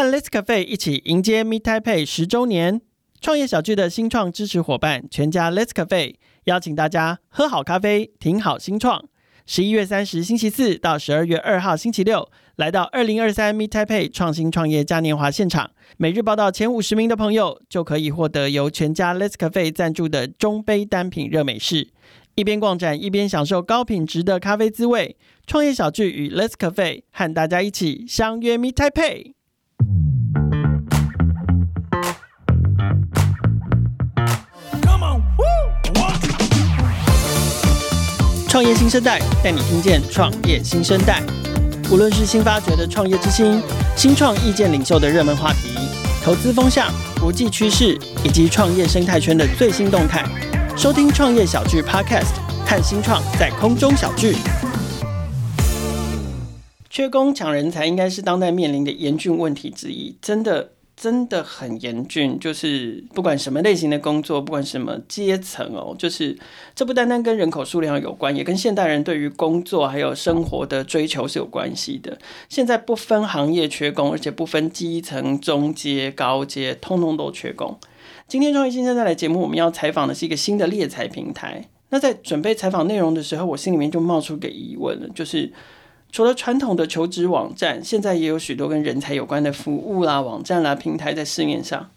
[0.00, 2.80] 和 Let's Cafe 一起迎接 Meet Taipei 十周年。
[3.20, 9.04] 创业小聚的新创支持伙伴全家 Let's Cafe 邀请大家喝好咖啡，挺好新创。
[9.44, 21.90] 十一月三十星期四到十二月二号星期六，来到二零二三 Meet Taipei 创新创业嘉年华现场，每日报道前五十名的朋友就可以获得由全家 Let's Cafe 赞助的中杯单品热美式。
[22.36, 25.18] 一边逛展一边享受高品质的咖啡滋味。
[25.46, 29.32] 创业小聚与 Let's Cafe 和大家一起相约 Meet Taipei。
[38.50, 41.22] 创业新生代带你听见创业新生代，
[41.88, 43.62] 无论是新发掘的创业之星、
[43.96, 45.68] 新创意见领袖的热门话题、
[46.20, 50.24] 投资风向、国际趋势以及创业生态圈的最新动态，
[50.76, 52.34] 收听创业小聚 Podcast，
[52.66, 54.34] 看新创在空中小聚。
[56.90, 60.70] 缺工抢人才应该是当代面临的严峻问题之一，真的。
[61.00, 66.38] 真的很严峻，就是不管什么类型的工作，不管什么阶层哦，就是
[66.74, 72.18] 这不单单跟人口数量有关，也跟现代人对于工作还有生活的追求是有关系的。
[72.50, 77.78] 现在不分行业缺工，而且不分基层、中阶、高阶，通通都缺工。
[78.28, 81.66] 今天创业新声带来节目，我们要采访的是一个新的猎才平台。
[81.88, 85.50] 那在准备采访内容的时候，我心里面就冒出个疑问了，就是。
[86.12, 91.88] 除了传统的求职网站，现在也有许多跟人才有关的服务啦、网站啦、平台在市面上。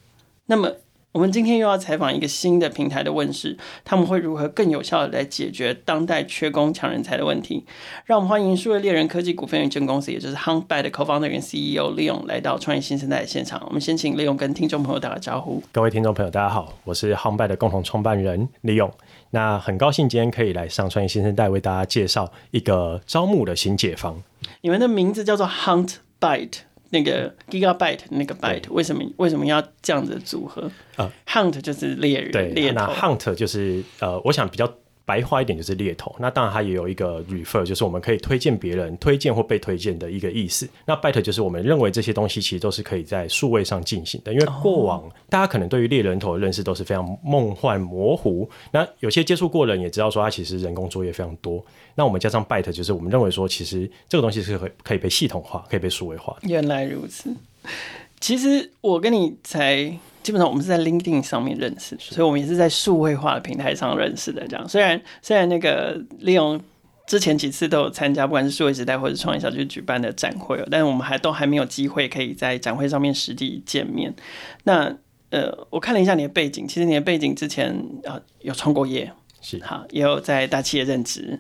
[0.46, 0.72] 那么，
[1.14, 7.66] 我们今天又要采访一个新的平台的问世，他们会如何更有效的来解决当代缺工抢人才的问题？
[8.06, 13.62] 让我们欢迎数位猎人科技股份有限公司，也就是 HuntByte 的 Co-founder CEO 利勇来到创业新生代的现场。
[13.68, 15.62] 我们先请利勇跟听众朋友打个招呼。
[15.72, 18.92] 各位听众朋友，大家好，我是 HuntByte 的共同创办人利勇。
[19.34, 24.22] 那很高兴今天可以来上创业新声带，为大家介绍一个招募的新解方。
[24.62, 26.60] 你们的名字叫做 HuntByte，
[26.92, 30.70] 那个 Gigabyte 那个 Byte，为什么为什么要这样子组合？
[30.98, 32.76] 呃，Hunt 就是猎人，对，猎头。
[32.76, 34.72] 那 Hunt 就是呃，我想比较。
[35.06, 40.68] 白话一点就是猎头，那当然它也有一个 refer，就是我们可以推荐别人、推荐或被推荐的一个意思。
[40.86, 48.50] 那 byte 就是我们认为这些东西其实都是可以在数位上进行的，因为过往大家可能对于猎人头的认识都是非常梦幻模糊。
[48.72, 51.64] 那有些接触过的人也知道说它其实人工作业非常多。
[51.96, 56.48] 那我们加上 byte，就是我们认为说其实这个东西是可以可以被系统化、可以被数位化的。
[56.50, 57.30] 原来如此，
[58.22, 59.98] 其实我跟你才。
[60.24, 64.48] 基本上我们是在 LinkedIn 上面认识，所以我们也是在数位化的平台上认识的。
[64.48, 66.60] 这样，虽然虽然那个利用
[67.06, 74.14] 之前几次都有参加，不管是数位时代或者创业小区举办的展会，但是我们还都还没有机会可以在展会上面实地见面。
[74.64, 74.96] 那
[75.30, 77.72] 呃，我看了一下你的背景，其实你的背景之前
[78.06, 79.12] 啊、呃、有创过业，
[79.42, 81.38] 是好，也有在大企业任职，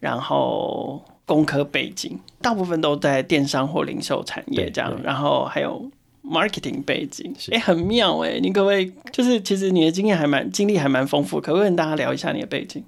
[0.00, 5.88] 然后工科背景，大部分都在电商或零售产业这样，然后还有。
[6.28, 8.38] Marketing 背景，哎、欸，很妙哎！
[8.40, 12.82] 你可不可以就是，其实你的经验还蛮经历还蛮丰富，可不可以跟大家聊一下你的背景？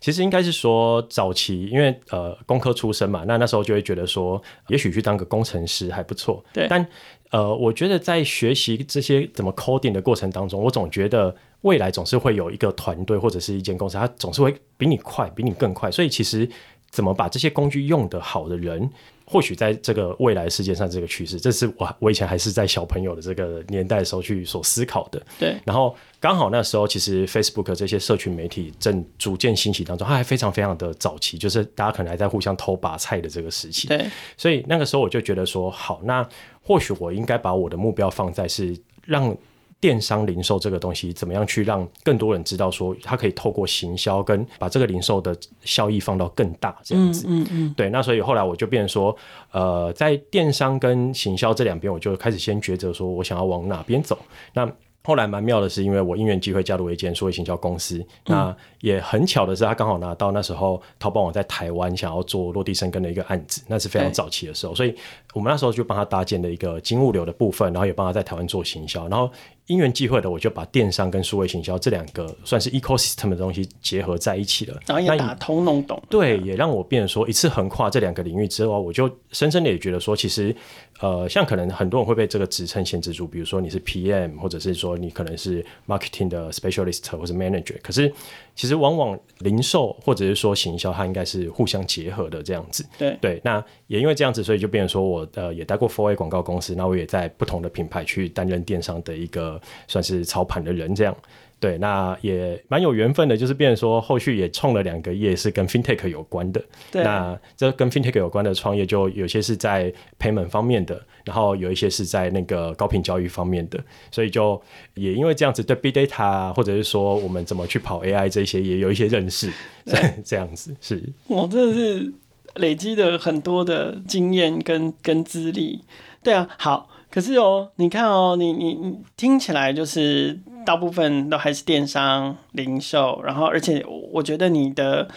[0.00, 6.44] 其实应该是说早期，因为呃工科出身嘛，那那时候就会觉得说，也许去当个工程师还不错。
[6.52, 6.86] 对，但
[7.30, 15.90] 呃，我觉得在学习这些怎么 coding 的过程当中，我总觉得未来总是会有一个团队或者是一间公司，它总是会比你快，比你更快。
[15.90, 16.48] 所以其实
[16.90, 18.88] 怎么把这些工具用得好的人。
[19.28, 25.20] 或许在这个未来世界上，这个趋势，这是我我以前还是在小朋友的这个年代的时候去所思考的。
[25.38, 33.88] 对，然后刚好那时候，其实 Facebook 这些社群媒体正逐渐兴起当中，它还非常非常的早期，就是大家可能还在互相偷拔菜的这个时期。
[33.88, 36.26] 对，所以那个时候我就觉得说，好，那
[36.62, 39.36] 或许我应该把我的目标放在是让。
[39.78, 47.26] 电商零售这个东西，怎么样去让更多人知道说，它可以透过行销跟把这个零售的效益放到更大这样子。
[47.28, 47.90] 嗯嗯，嗯对。
[47.90, 49.14] 那所以后来我就变成说，
[49.52, 54.18] 呃，在电商跟行销这两边，我就开始先抉择说我想要往哪边走。
[54.54, 54.66] 那
[55.04, 64.92] 后来蛮妙的是，因为我因缘机会加入一间数位行销公司，嗯、那也很巧的是，他刚好拿到那时候淘宝网在台湾想要做落地生根的一个案子，那是非常早期的时候，所以
[65.32, 69.30] 我们那时候就帮他搭建了一个金物流的部分，然后也帮他在台湾做行销，然后。
[69.66, 76.00] 因缘际会的，我就把电商跟数位行销这两个算是 ecosystem 的东西结合在一起了，然后也打通弄懂。
[76.08, 80.54] 对，也让我变成说一次横跨这两个领域之后，我就深深的也觉得说，其实
[81.00, 88.12] 呃，像可能很多人会被这个职称限制住，比如说你是 PM，或者是说你可能是 marketing 的 specialist 或者 manager，可是
[88.54, 92.86] 其实往往零售或者是说行销，它应该是互相结合的这样子。
[92.96, 99.55] 对对，那也因为这样子，所以就变成说我我呃也待过 Four A 广告公司，那我也在不同的品牌去担任电商的一个
[99.88, 101.16] 算是操盘的人这样。
[101.58, 106.62] 对，那也蛮有缘分的，就是变成说后续也创了两个业是跟 FinTech 有关的。
[106.92, 114.60] 对，那这跟 FinTech 有关的创业，就有些是在 Payment 方面的，然后有一些是在那个高频交易方面的，所以就
[114.92, 119.50] 也因为这样子，对 Big Data 或者是说我们怎么去跑 AI 这些，也有一些认识。
[119.86, 122.12] 这这样子是，我真的是
[122.56, 125.80] 累积了很多的经验跟跟资历。
[126.22, 126.90] 对啊，好。
[127.16, 133.82] 可是哦，你看哦，你你你听起来就是大部分都还是电商零售，然后而且
[134.12, 135.08] 我觉得你的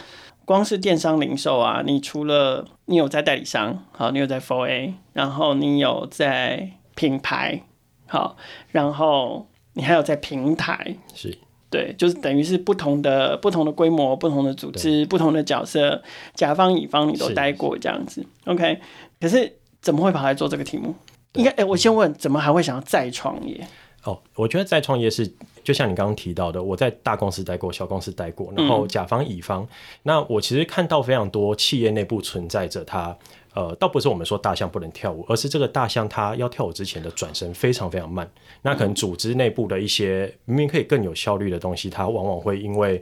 [0.45, 7.63] 光是电商零售啊，你除了你有在代理商，好，你有在 Four A，然后你有在品牌，
[8.07, 8.37] 好，
[8.71, 11.37] 然后你还有在平台，是，
[11.69, 16.01] 对，就是等于是不同的不同的规模、不同的组织、不同的角色，
[16.33, 18.79] 甲方乙方你都待过这样子，OK。
[19.19, 20.95] 可是怎么会跑来做这个题目？
[21.33, 23.67] 应该哎、欸，我先问，怎么还会想要再创业？
[24.03, 25.29] 哦，我觉得再创业是
[25.63, 29.67] 就像你刚刚提到的，我在大公司待过，小公司待过，然后甲方乙方，嗯、
[30.03, 33.15] 那我其实看到非常多企业内部存在着它。
[33.59, 38.25] 呃，倒不是我们说大象不能跳舞，而是这个大象它要跳舞之前的转身非常非常慢。
[38.61, 43.01] 那可能组织内部的一些明明可以更有效率的东西，它往往会因为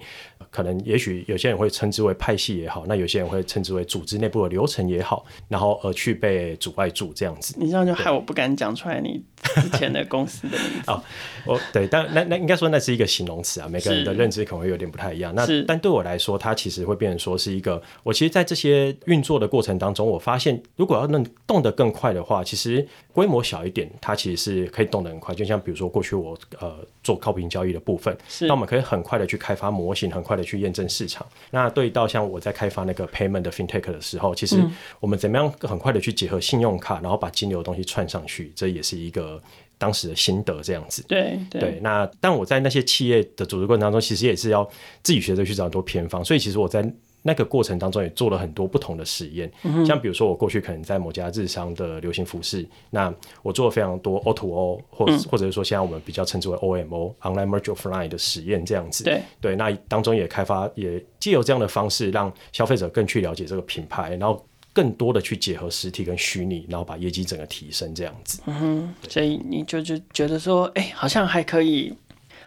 [0.50, 7.56] 可能也许有些人会称之为派系也好，那有些人会称之为组织内部的流程也好，然后而去被阻碍住这样子。
[7.60, 9.22] 你这样就害我不敢讲出来你
[9.62, 10.90] 之前的公司的名字。
[10.90, 11.04] 哦，
[11.46, 15.36] 我对，但那那应该说那是一个形容词啊，每个人的认知可能会有点不太一样。
[15.36, 20.47] 那但对我来说，它其实会变成说是一个，我其实在这些运作的过程当中，我发现。
[20.76, 25.34] 如果要能动得更快的话，其实规模小一点，它其实是可以动得很快。
[25.34, 31.26] 就像比如说过去我呃做高频交易的部分，那我们可以很快的去开发模型，很快的去验证市场。
[31.50, 34.62] 那对到像我在开发那个 payment 的 fintech 的时候，其实
[35.00, 39.42] 我们怎么样很快的去结合信用卡，然后把金流的东西串上去，这也是一个
[39.78, 40.62] 当时的心得。
[40.62, 41.80] 这样子，对对，对。
[41.82, 44.64] 那但我在那些企业的组织过程当中，其实也是要
[45.02, 46.24] 自己学着去找很多偏方。
[46.24, 46.88] 所以其实我在。
[47.28, 59.04] 那个过程当中也做了很多不同的实验，嗯，像比如说我过去可能在某家日商的流行服饰，那我做了非常多 O to O 或或者是说现在我们比较称之为 O M O Online Merge Offline 的实验这样子。
[59.04, 64.42] 对对，那当中也开发也借由这样的方式让消费者更去了解这个品牌，然后
[64.72, 68.42] 更多的去结合实体跟虚拟，然后把业绩整个提升这样子。
[68.46, 71.94] 嗯哼，所以你就就觉得说，哎，好像还可以，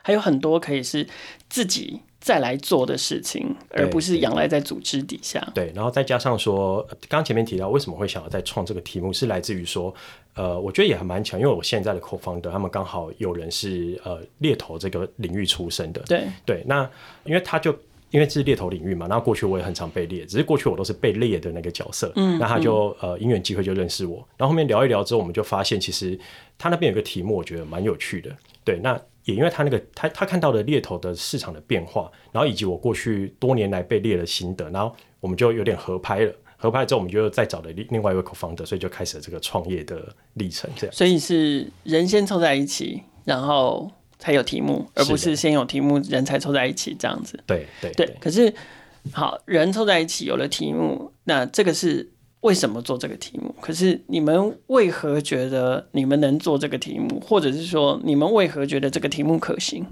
[0.01, 1.07] 还有很多可以是
[1.51, 2.01] 自己。
[2.21, 5.41] 再来做的事情，而不是仰赖在组织底下。
[5.55, 9.93] 对，然后再加上说，刚刚前面提到为什么会想要再创这个题目，是来自于说，
[10.35, 16.03] 呃，我觉得也还蛮强，因为我现在的 co-founder 他们刚好有人是呃猎头这个领域出身的。
[16.03, 16.89] 对对，那
[17.25, 17.75] 因为他就
[18.11, 22.13] 因为这是猎头领域嘛，那过去我也很常被猎，只是过去我都是被猎的那个角色。
[22.17, 26.21] 嗯，那他就呃因缘机会就认识我，然后后面聊一聊之后，我们就发现其实
[26.59, 28.31] 他那边有个题目，我觉得蛮有趣的。
[28.63, 29.01] 对，那。
[29.31, 36.33] 也因为他那个他他看到了猎头的市场的变化，然后以及我过去多年来被猎的心得，然后我们就有点合拍了。
[36.57, 40.69] 合拍之后，我们就再找了另另外一位 co-founder，所以就开始了这个创业的历程。
[40.77, 47.39] 这样，所以是人先凑在一起，然后才有题目，而不是先有题目人才凑在一起这样子。
[47.47, 48.15] 对对对。
[48.21, 48.53] 可是
[49.13, 52.11] 好，人凑在一起有了题目，那这个是。
[52.41, 53.55] 为什么做这个题目？
[53.61, 59.85] 可是你们为何觉得你们能做这个题目，或者是说你们为何觉得这个题目可行？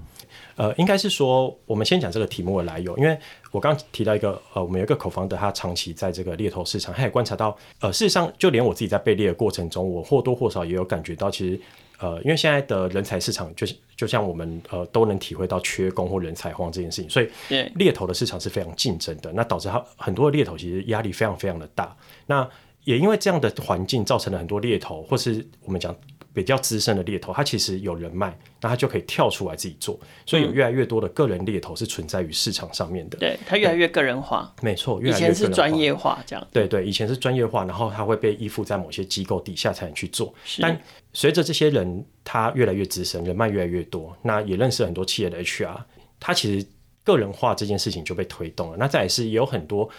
[0.55, 3.17] 呃，应该是说，我们先讲这个题目的来由，因为
[3.51, 11.59] 我刚提到一个，呃，我们有一个口方的他长期在这个猎头市场，他也观察到，呃，事实上，就连我自己在被猎的过程中，我或多或少也有感觉到，其实。
[11.99, 17.29] 呃，因为现在的人才市场就是就像我们呃都能体会到缺工或人才荒这件事情，所以
[17.75, 21.95] 猎头的市场是非常竞争的，那导致他很多的猎头其实压力非常非常的大。
[22.25, 22.49] 那
[22.85, 25.95] 也因为这样的环境，造成了很多猎头或是我们讲。
[26.33, 33.17] 比较资深的猎头，他其实有人脉，那他就可以跳出来自己做，所以有越来越多的个人猎头是存在于市场上面的。
[33.17, 35.01] 对，他越来越个人化，没错。
[35.03, 36.47] 以前是专业化这样。
[36.53, 40.33] 对对，以前是专业化，然后他会被依附在某些机构底下才能去做。
[40.61, 40.79] 但
[41.13, 45.75] 随着这些人他越来越资深，人脉越来越多，那也认识很多企业的 HR，
[46.19, 46.65] 他其实
[47.03, 48.77] 个人化这件事情就被推动了。
[48.77, 49.89] 那再也是也有很多。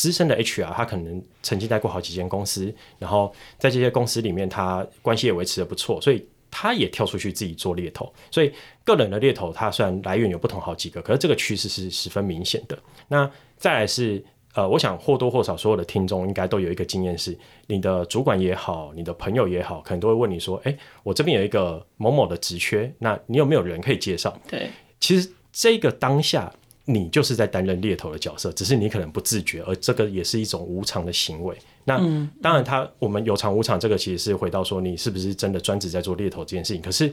[0.00, 8.10] 资深的 HR，他可能曾经待过好几间公司，然后在这些公司里面，他关系也维持的不错，所以他也跳出去自己做猎头。
[8.30, 8.50] 所以
[8.82, 12.78] 个人的猎头，它虽然来源有不同好几个，可是这个趋势是十分明显的。
[13.08, 26.50] 那再来是，呃，我想或多或少所有的听众应该都有一个经验是，你的主管也好，你的朋友也好，可能都会问你说：“哎，我这边有一个某某的职缺，那你有没有人可以介绍？”对，其实这个当下。
[26.92, 31.56] 你就是在担任猎头的角色，只是你可能不自觉，而这个也是一种无偿的行为。
[31.84, 36.82] 那、嗯、当然，他我们有偿无偿，这个其实是回到说你是不是真的专职在做猎头这件事情。
[36.82, 37.12] 可是，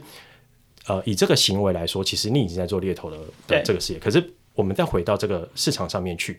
[0.86, 3.16] 呃，以这个行为来说，其实你已经在做猎头的
[3.46, 3.98] 的这个事业。
[3.98, 4.22] 可是，
[4.54, 6.38] 我们再回到这个市场上面去，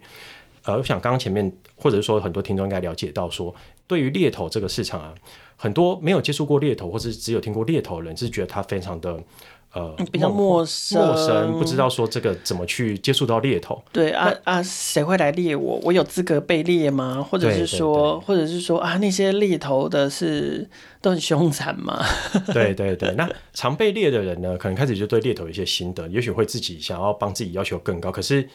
[0.64, 3.54] 呃，我想刚刚前面或者是说很多听众应该了解到说，
[3.88, 5.16] 对于猎头这个市场啊，
[5.56, 9.22] 很多没有接触过猎头，或者只有听过猎头的人，是觉得他非常的。
[9.72, 13.80] 呃，比较陌生，陌生，不知道说这个怎么去接触到猎头。
[13.94, 15.80] 对啊啊，谁会来猎我？
[15.84, 17.22] 我有资格被猎吗？
[17.22, 20.68] 或者是说，或者是说啊，那些猎头的是
[21.02, 22.04] 都很凶残吗？
[22.52, 28.12] 对对对，那常被猎的人呢，可能开始就对猎头有一些心得，也许会自己想要帮自己要求更高。
[28.12, 28.50] 可是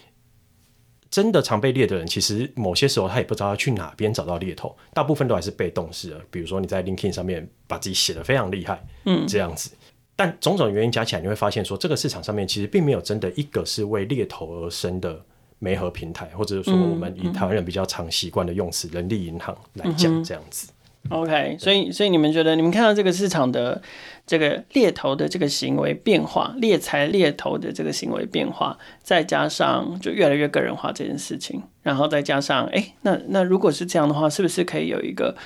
[1.10, 6.20] 真的常被猎的人，其实某些时候他也不知道要去哪边找到猎头，大部分都还是被动式的。
[6.28, 9.70] 比如说你在 LinkedIn 上面把自己写的非常厉害，嗯，这样子。
[10.16, 15.20] 但种种原因加起来，你会发现说，这个市场上面其实并没有真的一个是为猎头而生的
[15.58, 20.70] 媒合平台，或者是说我们以台湾人比较常习惯的用词“人力银行”来讲这样子。
[21.10, 23.82] OK，所以所以你们觉得，你们看到这个市场的
[24.26, 35.36] 这个猎头的这个行为变化，猎财猎头的这个行为变化，再加上就越来越个人化这件事情，然后再加上，哎、欸，那那如果是这样的话，是不是可以有一个？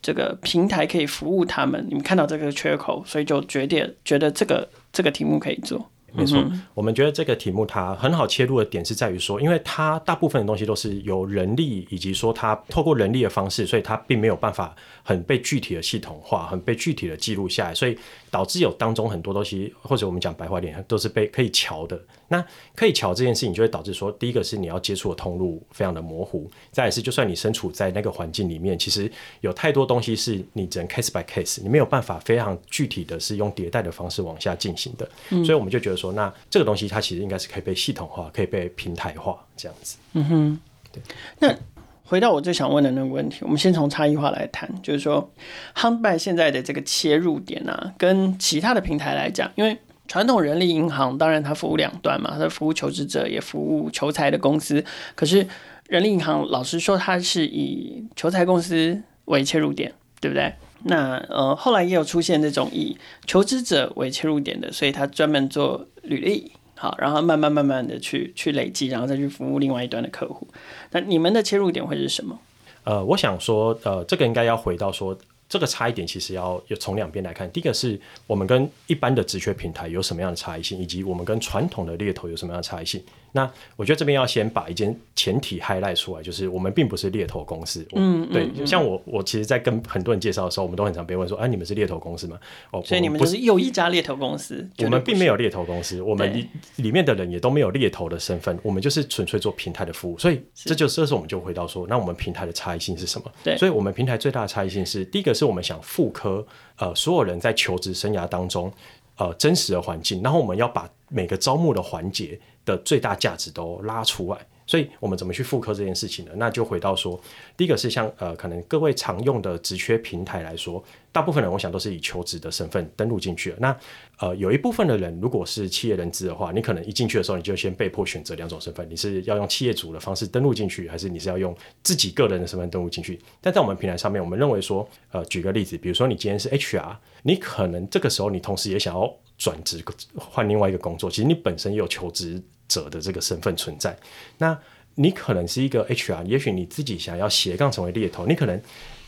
[0.00, 5.90] 这个平台可以服务他们，你们看到这个缺口，所以就决定觉得这个这个题目可以做。
[6.14, 17.96] 没错，嗯、我们觉得这个题目它很好切入的点是在于说，因为它大部分的东西都是由人力以及说它透过人力的方式，所以它并没有办法很被具体的系统化，很被具体的记录下来，所以
[18.30, 22.00] 导致有当中很多东西，或者我们讲白话点，都是被可以瞧的。
[22.28, 22.44] 那
[22.74, 35.08] 可以瞧这件事情，就会导致说，第一个是你要接触的通路非常的模糊，再来是就算你身处在那个环境里面，其实有太多东西是你只能 case by case，你没有办法非常具体的是用迭代的方式往下进行的。
[35.42, 39.96] 所以我们就觉得说，那这个东西它其实应该是可以被系统化，可以被平台化这样子。
[40.12, 40.60] 嗯哼，
[40.92, 41.02] 对。
[41.38, 41.58] 那
[42.04, 45.30] 回到我最想问的那个问题，我们先从差异化来谈，就是说
[45.72, 49.78] h u n t b y 现在的这个切入点啊，跟其他的平台来讲，因为。
[50.08, 54.82] 传统人力银行当然它服务两端嘛，它服务求职者也服务求财的公司。
[55.14, 55.46] 可是
[55.86, 60.54] 人力银行老实说，它是以求财公司为切入点，对不对？
[60.84, 62.96] 那呃后来也有出现这种以
[63.26, 70.48] 求职者为切入点的，所以它专门做履历，好，然后慢慢慢慢的去去累积，然后再去服务另外一端的客户。
[70.92, 72.38] 那你们的切入点会是什么？
[72.84, 75.18] 呃，我想说，呃，这个应该要回到说。
[75.48, 83.02] 这个差异点其实要要从两边来看，第一个是我们跟一般的职缺平台有什么样的差异性，以及我们跟传统的猎头有什么样的差异性。
[83.32, 87.86] 那我觉得这边要先把一件前提 highlight 出来，就是我们并不是猎头公司。
[87.94, 92.38] 嗯，对，嗯、像我，我其实，在跟很多人介绍的时候，我们都很常被问说：“哎、啊，你们是猎头公司吗？”
[92.72, 94.68] 哦，所以你们不是又一家猎头公司。
[94.78, 100.18] 我们并没有猎头公司，我们里里面的人也都没有猎头的身份，我们就是纯粹做平台的服务。
[100.18, 103.30] 所以这就这时候我们就回到说，那我们平台的差异性是什么？
[103.44, 108.72] 对，所以我们平台最大的差异性是，第一个是我们想复刻呃所有人在求职生涯当中
[109.16, 112.38] 呃真实的环境，然后我们要把每个招募的环节。
[112.68, 116.32] 的最大价值都拉出来，所以我们怎么去复刻这件事情呢？
[116.36, 117.18] 那就回到说，
[117.56, 123.54] 第一个是像呃，可能各位常用的职缺平台来说，大部分人我想都是以求职的身份登录进去。
[123.58, 123.74] 那
[124.18, 133.18] 呃，有一部分的人如果是企业人资的话，你可能一进去的时候，你就先被迫选择两种身份：你是要用企业主的方式登录进去，还是你是要用自己个人的身份登录进去？
[133.40, 139.82] 但在我们平台上面，我们认为说，呃，举个例子，比如说你今天是 HR，你可能这个时候你同时也想要转职
[140.14, 142.42] 换另外一个工作，其实你本身也有求职。
[142.68, 143.98] 者的这个身份存在，
[144.36, 144.56] 那
[144.94, 148.60] 你可能是一个 HR，也许你自己想要斜杠成为猎头，你可能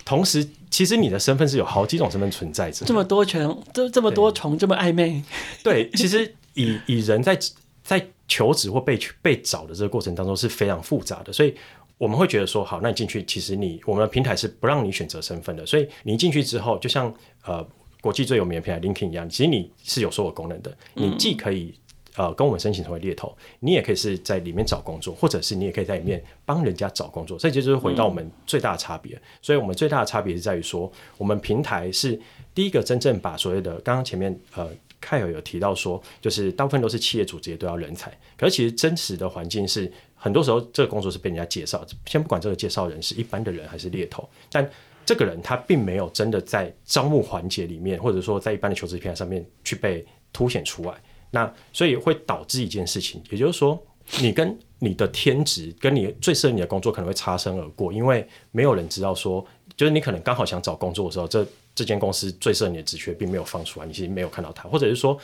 [0.05, 5.23] 同时其实你的身份是有好几种身份存在着，这么多重，这这么多重，这么暧昧。
[5.63, 7.39] 对，其实以以人在
[7.83, 11.53] 在求职或被被找的这个过程当中是非常复杂的，所以
[11.99, 17.13] 我们会觉得说，好，那你进去，其实你我们的平台是不让你选择身份的，所以你进去之后，就像
[17.45, 17.67] 呃
[18.01, 21.75] 国际最有名的平台 LinkedIn 一样，其实你是有所有功能的，你既可以。
[22.17, 27.39] 呃，跟我们申请成为猎头，你也可以是在里面找工作，或者是你也可以在里面帮人家找工作。
[27.39, 29.21] 这就是回到我们最大的差别。
[29.41, 32.21] 所以，我们最大的差别是在于说，我们平台是
[32.55, 34.69] 第一个真正把所谓的刚刚前面呃
[35.01, 38.11] 凯尔有提到说，就是大部分都是企业主直接都要人才。
[38.37, 41.87] 可是，其实真实的环境是，很多时候这个工作是被人家介绍。
[42.07, 44.69] 先不管这个介绍人是一般的人还是猎头，但
[45.07, 50.95] 这个人他并没有真的在招募环节里面，或者说在一般的求职平台上面去被凸显出来。
[51.31, 53.81] 那所以会导致一件事情，也就是说，
[54.21, 59.47] 你跟你的天职，跟你最适合你的工作可能会擦身而过，因为没有人知道说，
[59.77, 65.17] 就是你可能刚好想找工作的时候，这这间公司最适合你的职缺并没有放出来，你其实没有看到它，或者是说，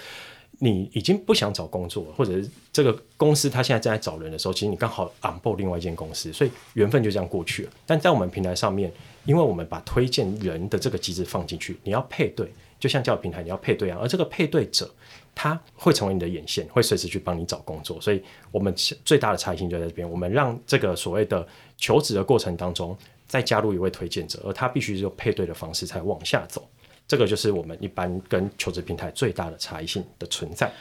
[0.58, 7.70] 你已经不想找工作，或者是这个公司他现在正在找人的时候，其实你刚好 onboard 另外一间公司，所以缘分就这样过去了。
[7.84, 8.92] 但在我们平台上面，
[9.24, 14.88] 因为我们把推荐人的这个机制放进去，你要配对，就像教育平台你要配对啊，而这个配对者
[15.36, 18.00] 他会成为你的眼线，会随时去帮你找工作。
[18.00, 18.74] 所以我们
[19.04, 22.96] 最大的差异性就在这边，我们让这个所谓的求职的过程当中，
[23.28, 26.66] 再加入一位推荐者，而他必须是用配对的方式才往下走。
[27.06, 30.72] 这个就是我们一般跟求职平台最大的差异性的存在。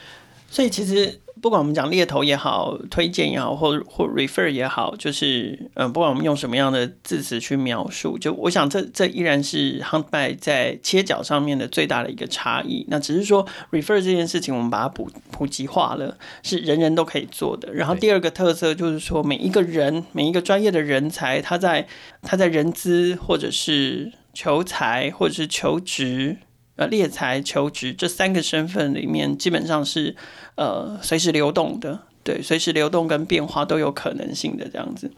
[0.50, 12.86] 所以其实不管我们讲猎头也好，推荐也好，或或 refer 也好，就是嗯，不管我们用什么样的字词去描述，就我想这这依然是 Huntby 在切角上面的最大的一个差异。
[12.88, 17.72] 那只是说 refer 这件事情，我们把它普普及化了，是人人都可以做的。
[17.74, 21.86] 然后第二个特色就是说，每一个人每一个专业的人才，他在
[22.22, 26.38] 他在人资或者是求才或者是求职，
[26.77, 30.13] 呃，猎才求职这三个身份里面，基本上是
[30.55, 35.10] 呃随时流动的，对，随时流动跟变化都有可能性的这样子。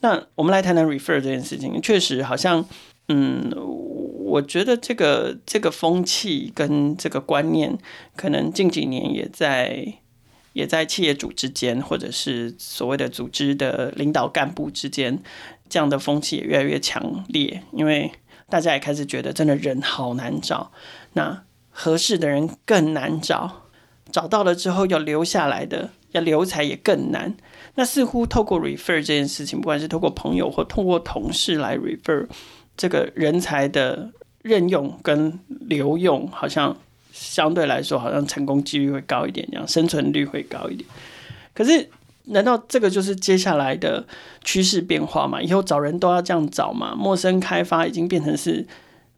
[0.00, 2.64] 那我们来谈谈 refer 这件事情，确实好像，
[3.08, 7.78] 嗯，我觉得这个这个风气跟这个观念，
[8.16, 9.94] 可能近几年也在
[10.54, 15.22] 也在企业主之间，或者是所谓的组织的领导干部之间，
[15.68, 18.10] 这样的风气也越来越强烈，因为。
[18.48, 20.70] 大家也开始觉得，真的人好难找，
[21.14, 23.64] 那合适的人更难找，
[24.12, 27.36] 找到了之后要留下来的，要留才也更难。
[27.74, 32.26] 那似乎透过 refer 这件事情，不管是透过朋友或透过同事来 refer，
[32.76, 34.10] 这个人才的
[34.42, 36.76] 任用跟留用，好像
[37.12, 40.88] 相对来说，好像成功几率会高一点，这样生存率会高一点。
[41.52, 41.88] 可是。
[42.26, 44.04] 难道这个就是接下来的
[44.44, 45.40] 趋势变化吗？
[45.40, 46.94] 以后找人都要这样找吗？
[46.96, 48.66] 陌生开发已经变成是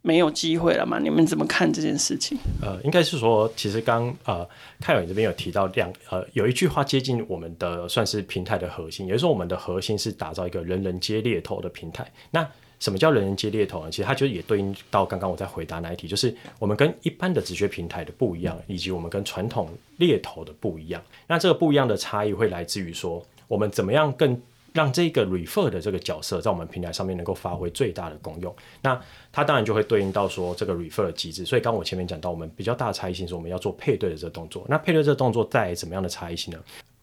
[0.03, 0.99] 没有机会了吗？
[0.99, 2.39] 你们怎么看这件事情？
[2.63, 4.49] 呃，应该是说，其实刚呃，
[4.81, 12.11] 凯文这边有提到两呃，有一句话接近我们的算是平台的核心，也就是说，我们的核心是打造一个人人皆猎头的平台。
[12.31, 12.47] 那
[12.79, 13.91] 什么叫人人皆猎头呢？
[13.91, 21.03] 其实它就也对应到刚刚我在回答那一题，就是我们跟一般的直觉平台的不一样，以及我们跟传统猎头的不一样。
[21.27, 24.41] 那这个不一样的差异会来自于说，我们怎么样更
[24.73, 28.55] 让这个 refer 的这个角色在我们平台上面能够发挥最大的功用。
[28.81, 29.01] 那
[29.33, 31.45] 它当然就会对应到说这个 refer 的机制。
[31.45, 34.65] 所以刚我前面讲到，我们比较大的差异性是我们要做配对的这个动作。
[34.69, 36.61] 那配对这个动作带来怎么样的差异性呢？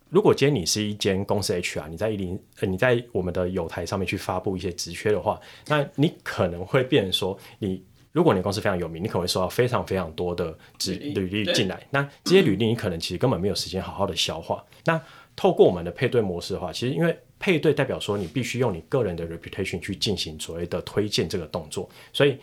[0.10, 14.63] 如果今天你是一间公司 HR，你在一零呃你在我们的友台上面去发布一些职缺的话，那你可能会变成说，你如果你公司非常有名，你可能会收到非常非常多的职履历进来，那这些履历你可能其实根本没有时间好好的消化。
[14.86, 15.02] 那
[15.36, 22.38] 透过我们的配对模式的话，其实因为配对代表说你必须用你个人的 reputation 去进行所谓的推荐这个动作，所以。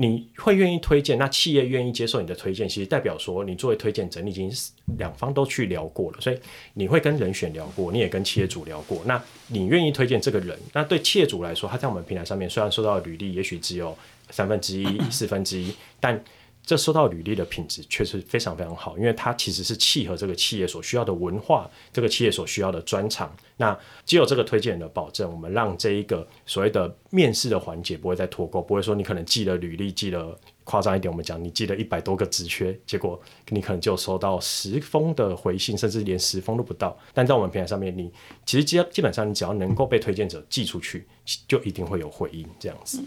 [0.00, 4.48] 你会愿意推荐，那企业愿意接受你的推荐，其实代表说你作为推荐者，你已经
[4.96, 6.38] 两方都去聊过了，所以
[6.74, 13.96] 你会跟人选聊过，你也跟企业主聊过，那你愿意推荐这个人，那对企业主来说，他在我们平台上面虽然收到履历也许只有
[14.30, 16.22] 三分之一、四分之一，但
[16.68, 23.34] 这收到履历的品质确实非常非常好，因为它其实是契合这个企业所需要的文化，这个企业所需要的专长。
[23.56, 36.94] 那只有这个推荐的保证，我们让这一个所谓的面试的环节不会再脱钩，不会说你可能寄了履历，寄了夸张一点，我们讲你寄了一百多个职缺，结果你可能就收到十封的回信，甚至连十封都不到。
[37.14, 38.12] 但在我们平台上面，你
[38.44, 41.06] 其实基基本上你只要能够被推荐者寄出去，
[41.48, 43.02] 就一定会有回应这样子。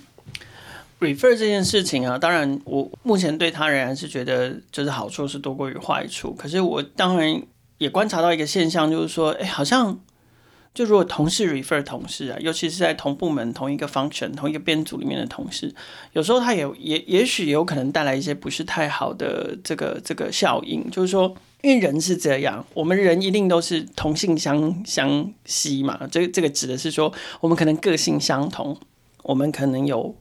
[1.02, 6.34] Refer 这件事情啊，当然我目前对他仍然是觉得就是好处是多过于坏处。
[6.36, 7.42] 可是我当然
[7.80, 10.00] 也观察到一个现象，就是说，哎，好像
[10.74, 15.74] 就如果同事 refer 同事啊，尤其是在同部门、同一个 function、同一个编组里面的同事，
[16.14, 20.88] 有时候他也也也许有可能带来一些不是太好的这个这个效应。
[20.92, 26.08] 就是说，因为人是这样，我们人一定都是同性相相吸嘛。
[26.12, 28.78] 这这个指的是说，我们可能个性相同。
[29.24, 30.16] 我们可能有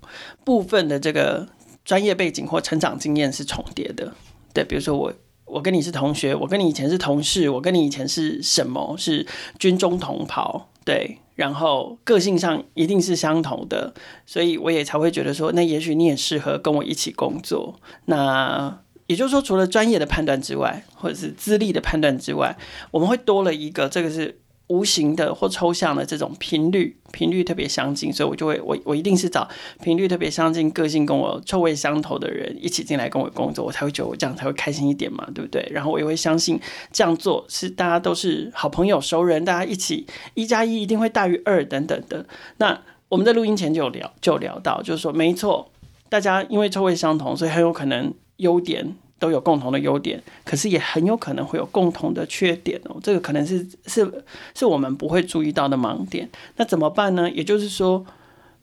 [0.44, 1.48] 部分的这个
[1.84, 4.12] 专业背景或成长经验是重叠的，
[4.52, 5.12] 对，比如说我
[5.46, 8.94] 我跟你是同学，我跟你以前是同事，我跟你以前是什么？
[8.98, 9.26] 是
[9.58, 13.92] 军中同袍，对，然后个性上一定是相同的，
[14.26, 17.80] 所以我也才会觉得说，那也许你也适合跟我一起工作。
[18.04, 22.56] 那也就是说，除了专业的判断之外，或者是资历的判断之外，
[22.92, 24.39] 我们会多了一个，这个是。
[24.70, 29.46] 无形的或抽象的这种频率，频率特别相近，所以我就会我我一定是找
[29.82, 35.68] 频率特别相近、个性跟我臭味相投的人一起进来跟我工作，我才会觉得我这样才会开心一点嘛，对不对？
[35.72, 36.58] 然后我也会相信
[36.92, 42.24] 这样做是大家都是好朋友、熟人，大家一起一加一一定会大于二等等的。
[42.58, 45.68] 那我们在录音前就有聊就聊到，就是说没错，
[46.08, 48.94] 大家因为臭味相同，所以很有可能优点。
[49.20, 52.96] 都有共同的优点，可是也很有可能会有共同的缺点哦。
[53.00, 54.24] 这个可能是是
[54.56, 56.28] 是我们不会注意到的盲点。
[56.56, 57.30] 那怎么办呢？
[57.30, 58.04] 也就是说。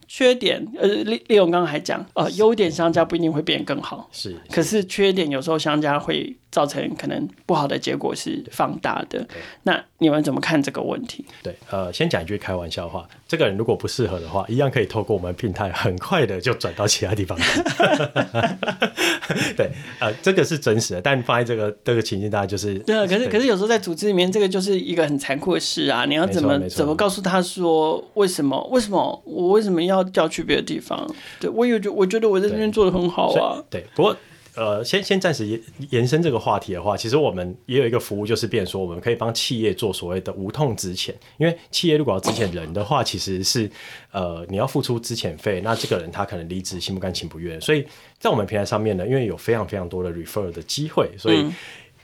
[0.07, 9.27] 缺点，呃，利利用刚刚还讲，呃，优点相加不一定会变更好，是，是，可是缺点有时候相加会造成可能不好的结果是放大的。
[9.63, 11.25] 那你们怎么看这个问题？
[11.43, 17.61] 对，呃，先讲一句开玩笑话，这个人如果不适合的话，一样可以透过我们平台很快的就转到其他地方去。
[19.57, 23.05] 对，呃，这个是真实的，但放在这个这个情境，大家就是对啊。
[23.05, 26.05] 可是可是有时候在组织里面，这个就是一个很残酷的事啊。
[26.05, 31.07] 你要怎么怎么告诉他说，为什么为什么我为什么要调去别的地方？
[31.39, 33.63] 对，我有觉我觉得我在这边做的很好啊。
[33.69, 34.15] 对，对，不过。
[34.59, 41.13] 呃，先先暂时延延伸这个话题的话，其实我们也有一个服务，就是变说我们可以帮企业做所谓的无痛资遣。
[41.37, 43.69] 因为企业如果要资遣人的话，其实是
[44.11, 47.61] 呃你要付出资遣费，那这个人他可能离职心不甘情不愿。
[47.61, 47.85] 所以
[48.17, 51.37] 在我们平台上面呢，因为有非常非常多的 refer 的机会，所以。
[51.37, 51.53] 嗯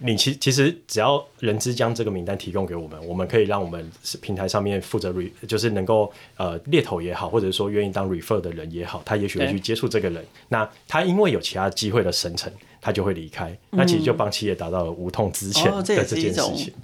[0.06, 3.90] 你其其实只要人资将这个名单提供给我们，我们可以让我们
[4.22, 10.26] 平台上面负责 re 就是能够呃猎头也好，或者说愿意当 refer 的人也好，他也许会去接触这个人。
[10.50, 13.50] 那他因为有其他机会的生成，他就会离开。
[13.72, 16.74] 嗯、那其实就帮企业达到了无痛资遣的这件事情。
[16.74, 16.78] 哦、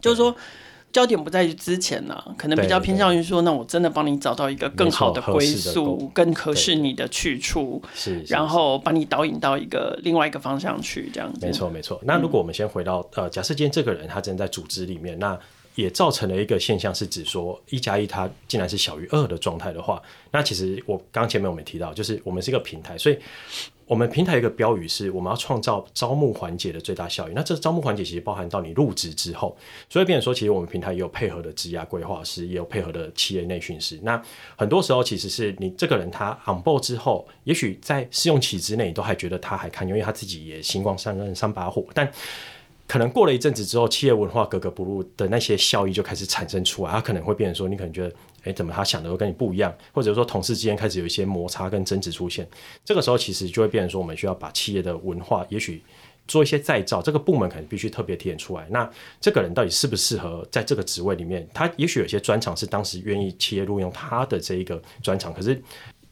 [0.00, 0.36] 就是说。
[0.92, 11.44] 焦点不在于之前呢，可能比较偏向于说，那我真的帮你找到一个更好的归宿，更合适你的去处，是，然后把你导引到一个另外一个方向去，这样子。
[11.44, 12.00] 没错，没错。
[12.04, 15.38] 那如果我们先回到、嗯、呃，假设今天这个人他正在组织里面，那
[15.76, 23.16] 也造成了一个现象，是指说一加一它竟然是小于二的状态的话，那其实我刚前面我们提到，就是我们是一个平台，所以。
[23.88, 27.32] 我们平台一个标语是，我们要创造招募环节的最大效益。
[27.36, 29.56] 那这招募环节其实包含到你入职之后，
[29.88, 33.96] 所以变成说，其实我们平台也有配合的职涯规划师，也有配合的企业内训师。
[34.02, 34.20] 那
[34.56, 42.12] 很多时候，其实是你这个人他 on board 之后，也许在试用期之内，你都还觉得他还堪用，因为他自己也星光三三把火，但。
[42.88, 52.48] 可能过了一阵子之后，企业文化格格不入的那些效益就开始产生出来，它可能会变成说，你可能觉得，哎，怎么他想的都跟你不一样，或者说同事之间开始有一些摩擦跟争执出现，
[52.84, 55.82] 这个时候其实就会变成说，我们需要把企业的文化，也许
[56.28, 58.66] 做一些再造，这个部门可能必须特别体现出来。
[58.70, 58.88] 那
[59.20, 61.48] 这个人到底适不适合在这个职位里面？
[61.52, 65.60] 他也许有些专长是当时愿意企业录用他的这一个专长，可是。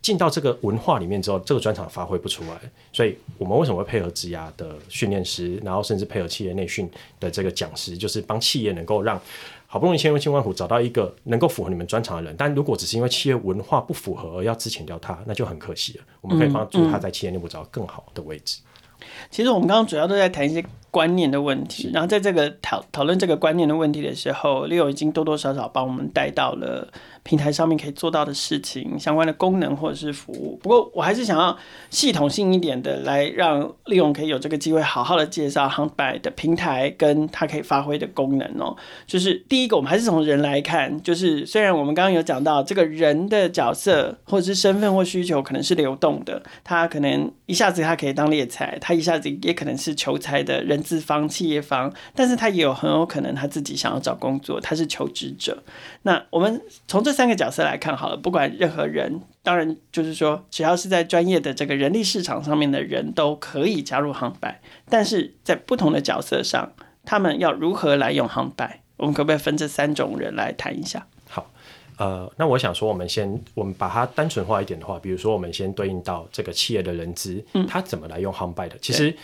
[0.04, 2.60] 进到这个文化里面之后，这个专长发挥不出来，
[2.92, 6.86] 所以我们为什么会配合职涯的训练师，然后甚至配合企业内训
[7.18, 9.18] 的这个讲师，就是帮企业能够让
[9.66, 16.04] 好不容易千辛万苦找到一个能够符合你们专长的人，但如果只是因为企业文化不符合而要资遣掉他，那就很可惜了。
[16.20, 18.58] 我们可以帮助他在企业内部找到更好的位置。
[19.30, 20.62] 其实我们刚刚主要都在谈一些
[20.94, 26.86] 观念的问题，然后在这个讨讨论这个观念的问题的时候，Leo 已经多多少少帮我们带到了。
[27.24, 30.60] 平台上面可以做到的事情，相关的功能或者是服务。
[30.62, 31.56] 不过，我还是想要
[31.88, 38.76] 系统性一点的来让利用可以有这个机会好好的介绍 HuntBy 的平台跟它可以发挥的功能哦。
[39.06, 55.60] 就是第一个，我们还是从人来看，就是虽然我们刚刚有讲到这个人的角色或者是身份或需求可能是流动的，他可能一下子他可以当猎才，他一下子也可能是求财的人资方、企业方，但是他也有很有可能他自己想要找工作，他是求职者。
[56.02, 64.56] 那我们从这三个角色来看好了，不管任何人，当然就是说，只要是在专业的这个人力市场上面的人都可以加入 HuntBy，
[64.88, 66.72] 但是在不同的角色上，
[67.04, 68.70] 他们要如何来用 HuntBy？
[68.96, 71.04] 我们可不可以分这三种人来谈一下？
[71.28, 71.50] 好，
[71.96, 78.78] 呃，那我想说，我们先我们把它单纯化一点的话，比如说我们先对应到这个企业的人资，嗯，他怎么来用 HuntBy 的？
[78.80, 79.14] 其实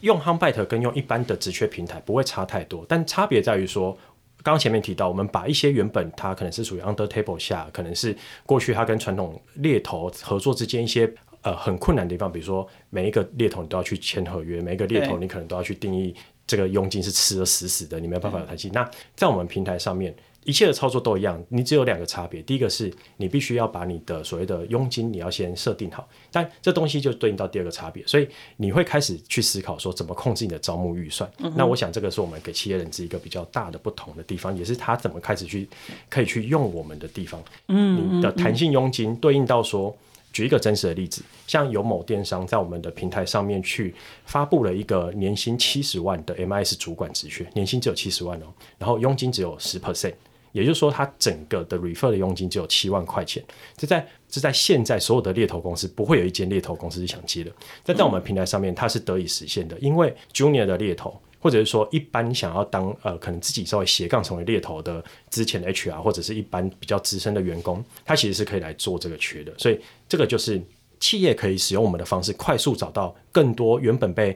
[0.00, 3.96] 用 HuntBy 跟用一般的职缺平台不会差太多，但差别在于说。
[4.42, 16.14] 刚刚前面提到，我们把一些原本它可能是属于 under table 下，可能是过去它跟传统猎头合作之间一些呃很困难的地方，比如说每一个猎头你都要去签合约，每一个猎头你可能都要去定义
[16.46, 18.70] 这个佣金是吃的死死的，你没有办法有弹性。
[18.72, 20.14] 那在我们平台上面。
[20.46, 22.40] 一切的操作都一样，你只有两个差别。
[22.42, 31.28] 第一个是你必须要把你的所谓的佣金你要先设定好，但这东西就对应到第二个差别，所以你会开始去思考说怎么控制你的招募预算。
[31.38, 35.68] 嗯、那我想这个是我们给企业人资一个比较大的不同的地方，也是他怎么开始去
[36.08, 37.42] 可以去用我们的地方。
[37.66, 39.92] 嗯，你的弹性佣金对应到说，
[40.32, 43.92] 举一个真实的例子，像有某电商在我们的平台上面去
[44.24, 48.46] 发布了一个年薪七十万的 MIS 主管职缺，年薪只有七十万哦，
[48.78, 50.14] 然后佣金只有十 percent。
[50.56, 53.44] 也就是说，它整个的 refer 的佣金只有七万块钱，
[53.76, 57.52] 这在这在现在所有的猎头公司不会有一间猎头公司是想接的。
[57.84, 69.52] 但在我们平台上面，它是得以实现的，因为 junior 的猎头，或者是说一般想要当呃可能自己稍微斜杠成为猎头的之前的 HR，或者是一般比较资深的员工，他其实是可以来做这个缺的。
[69.58, 70.60] 所以这个就是
[70.98, 74.34] 企业可以使用我们的方式，快速找到更多原本被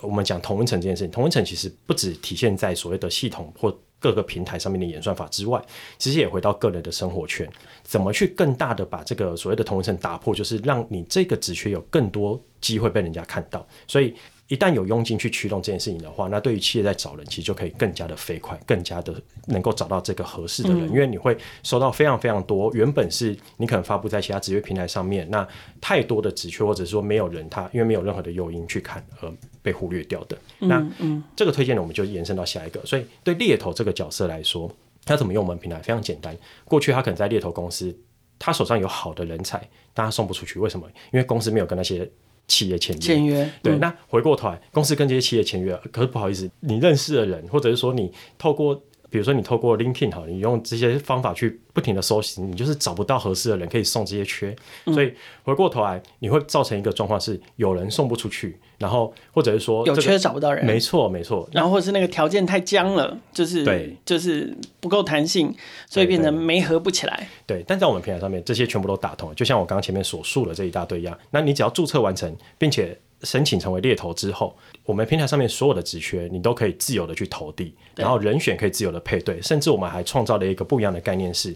[0.00, 1.10] 我们讲同温层这件事情。
[1.10, 5.62] 同温层其实不只体现在所谓的系统或各个平台上面的演算法之外，
[5.98, 7.48] 其实也回到个人的生活圈，
[7.82, 13.66] 怎么去更大的把这个所谓的同温层打破，就是让你这个职缺有更多机会被人家看到。
[13.86, 14.14] 所以。
[14.48, 19.14] 一旦有佣金去驱动这件事情的话，那对于企业在找人，其实就可以更加的飞快，更加的
[19.46, 25.46] 能够找到这个合适的人，嗯、因为你会收到非常非常多原本是你可能发布在其他职业平台上面，那
[25.82, 29.30] 太多的职缺或者说没有人他因为没有任何的诱因去看而
[29.60, 30.38] 被忽略掉的。
[30.60, 32.80] 嗯、那嗯，这个推荐呢，我们就延伸到下一个。
[32.86, 36.34] 所以对猎头这个角色来说，他怎么用我们平台非常简单。
[36.64, 37.94] 过去他可能在猎头公司，
[38.38, 39.60] 他手上有好的人才，
[39.92, 40.88] 但他送不出去，为什么？
[41.12, 42.10] 因为公司没有跟那些。
[42.48, 54.54] 企业签约，签约对，嗯、那回过头来，公司跟这些企业签约，可是不好意思，你认识的人，或者是说你透过，比如说你透过 LinkedIn 哈，你用这些方法去不停的搜寻，你就是找不到合适的人可以送这些缺，
[54.86, 58.58] 嗯、所以回过头来，你会造成一个状况是，有人送不出去。
[58.78, 61.48] 然后，或者是说、这个、有缺找不到人，没错没错。
[61.50, 65.52] 然后，或者是那个条件太僵了，就是对，就是不够弹性，
[65.88, 67.28] 所以变成没合不起来。
[67.44, 71.18] 对，但在我们平台上面，这些全部都打通了，就像我刚刚前面所述的这一大堆一样。
[71.30, 81.54] 那你只要注册完成，并且申请成为猎头之后，我们平台上面所有的职缺，你都可以自由的去投递，然后人选可以自由的配对，甚至我们还创造了一个不一样的概念是，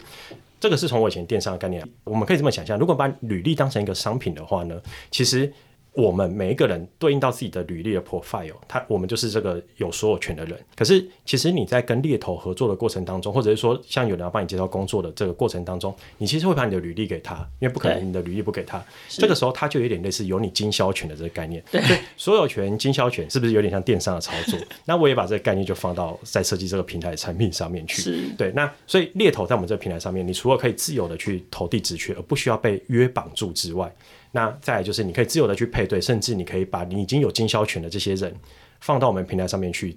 [0.60, 5.52] 这个是从我以前电商的概念，我们可以这么想象，如果把履历当成一个商品的话呢，其实。
[5.94, 10.58] 我们每一个人对应到自己的履历的 profile，他我们就是这个有所有权的人。
[10.74, 18.82] 可是，其实你在跟猎头合作的过程当中，或者是说像有人要帮你介绍工作的这个过程当中，你其实会把你的履历给他，因为不可能你的履历不给他。
[19.08, 21.62] 这个时候，他就有点类似有你经销权的这个概念。
[21.70, 21.80] 对，
[22.16, 24.58] 所有权、经销权是不是有点像电商的操作？
[24.86, 28.00] 那我也把这个概念就放到在设计这个平台的产品上面去。
[28.00, 33.94] 是对，那所以猎头在我们这个平台上面，你除了可以自由的去投递职缺，而不需要被约绑住之外。
[34.32, 38.34] 那再来就是，你可以自由的去配对，甚至你可以把你已经有经销权的这些人
[38.80, 39.96] 放到我们平台上面去，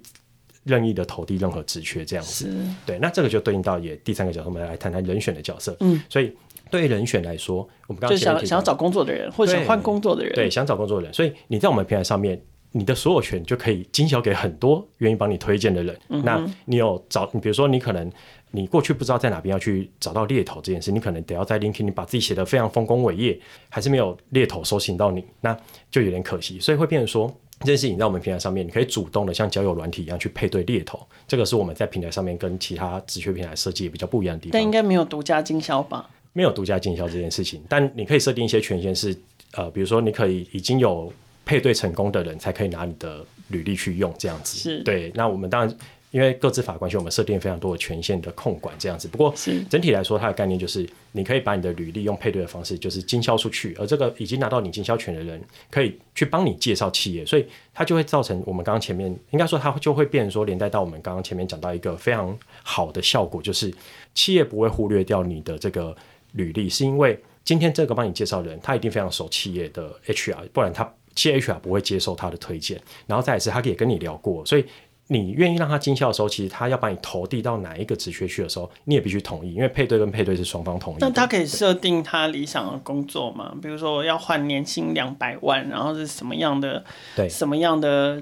[0.64, 2.44] 任意的投递任何职缺这样子。
[2.44, 5.76] 是对，那这个就对应到也第三个角色，我们来谈谈人选的角色。
[5.80, 6.32] 嗯，所以
[6.70, 12.40] 对于人选来说，我们刚刚就想想要找工作的人，或者想换工作的人，对，想找工作的人，所以你在我们平台上面，
[12.76, 15.98] 你的所有权就可以经销给很多愿意帮你推荐的人。
[16.08, 18.10] 嗯、那你有找，你比如说你可能。
[18.52, 25.54] 你过去不知道在哪边要去找到猎头这件事，你可能得要在 LinkedIn 你把自己写得非常丰功伟业，还是没有猎头收寻到你，那
[25.90, 26.58] 就有点可惜。
[26.58, 34.52] 所以会变成说，这件事情在我们平台上面，你可以主动的像交友软体一样去配对猎头，这个是我们在平台上面跟其他直缺平台设计也比较不一样的地方。
[34.52, 36.08] 但应该没有独家经销吧？
[36.32, 39.18] 没有独家经销这件事情，但你可以设定一些权限是，是
[39.52, 41.12] 呃，比如说你可以已经有
[41.46, 44.58] 配对成功的人才可以拿你的履历去用，这样子。
[44.58, 45.10] 是对。
[45.14, 45.74] 那我们当然。
[46.12, 49.06] 因为各自法关系，我们设定非常多的权限的控管这样子。
[49.06, 49.34] 不过
[49.68, 55.38] 整体来说，它的概念就是，你可以把你的履历用配对的方式，就是经销出去，而这个已经拿到你经销权的人，
[55.70, 63.70] 可以去帮你介绍企业，所以它就会造成我们刚刚前面应该说，它就会变成说，连带到我们刚刚前面讲到一个非常好的效果，就是
[64.14, 65.94] 企业不会忽略掉你的这个
[66.32, 72.80] 履历，是因为今天这个帮你介绍的人，他一定非常熟企业的 HR，不然他企业 HR 不会接受他的推荐。
[73.08, 74.64] 然后再来是，他可以跟你聊过，所以。
[75.08, 80.96] 你愿意让他经销的时候，其实他要把你投递到哪一个职缺去的时候，你也必须同意，因为配对跟配对是双方同意。
[80.98, 83.54] 那他可以设定他理想的工作吗？
[83.62, 86.84] 比如说我要换年薪两百万，然后是什么样的？
[87.14, 88.20] 对，什么样的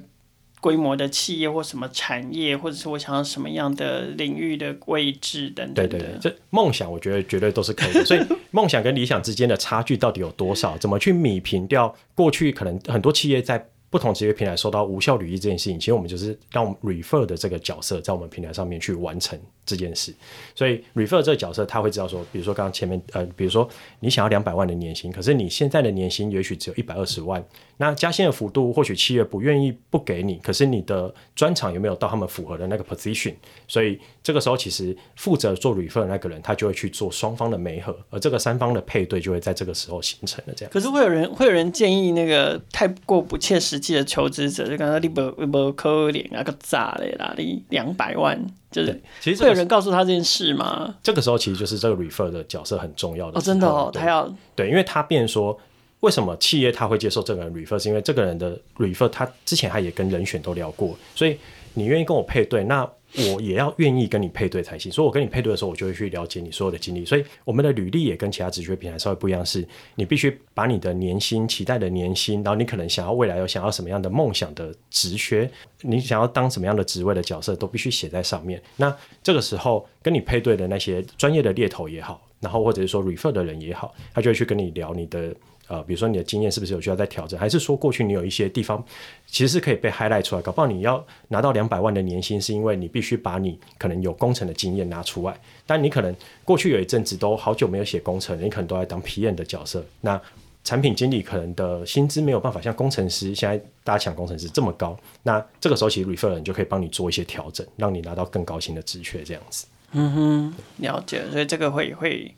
[0.64, 5.86] 规模的企业或什么产业，或者是我想要什么样的领域的位置等等。
[5.86, 8.02] 对对对，这梦想我觉得绝对都是可以的。
[8.08, 10.78] 所以梦想跟理想之间的差距到底有多少？
[10.78, 13.68] 怎么去米平掉过去可能很多企业在。
[13.90, 20.14] 不同职业平台收到无效履历这件事情，其实我们就是让 refer 的这个角色在我们平台上面去完成这件事。
[20.54, 23.66] 所以 refer 这个角色他会知道说，比如说刚刚前面呃，比如说
[24.00, 27.42] 你想要两百万的年薪，可是你现在的年薪也许只有一百二十万，
[27.78, 33.34] 那加薪的幅度或许企业不愿意不给你，可是你的专长有没有到他们符合的那个 position？
[33.66, 40.70] 所以这个时候其实负责做 refer 的那个人他就会去做双方的媒合，而这个三方的配对就会在这个时候形成了这样。
[40.70, 43.94] 可是会有人会有人建议那个太过不切实际。
[43.94, 48.44] 的求职者就刚刚你不不可怜啊个咋嘞啦，你两百万
[48.82, 50.94] 就是，其实会有人告诉他这件事吗？
[51.02, 55.58] 这个时候其实就是这个 refer 的角色很重要的哦，真的哦，他要对，因为他变说
[56.00, 61.38] 为什么企业他会接受这个人 refer，是因为这个人的 refer 他之前他也跟人选都聊过，所以
[61.74, 62.88] 你愿意跟我配对那。
[63.16, 67.04] 我也要愿意跟你配对才行，所以我跟你配对的时候，我就会去了解你所有的经历。
[67.04, 75.48] 所以我们的履历也跟其他职缺平台稍微不一样，是你必须把你的年薪、期待的年薪，然后你可能想要未来有想要什么样的梦想的职缺，
[75.82, 78.60] 你想要当什么样的职位的角色，都必须写在上面。
[78.76, 85.34] 那这个时候跟你配对的那些专业的猎头也好，然后或者是说 refer 的人也好，他就会去跟你聊你的
[85.68, 88.84] 呃，比如说你的经验是不是有需要再调整，还是说过去你有一些地方
[89.26, 90.42] 其实是可以被 highlight 出来？
[90.42, 95.34] 搞不好你要拿到两百万的年薪，是因为你必须把你可能有工程的经验拿出来，
[95.66, 100.20] 但你可能过去有一阵子都好久没有写工程，你可能都在当 PM 的角色，那
[100.62, 109.66] 产品经理可能的薪资没有办法像工程师现在大家抢工程师这么高，那这个时候其实 refer 人就可以帮你做一些调整，让你拿到更高薪的职缺这样子。
[109.92, 112.34] 嗯哼，了解，所以这个会会。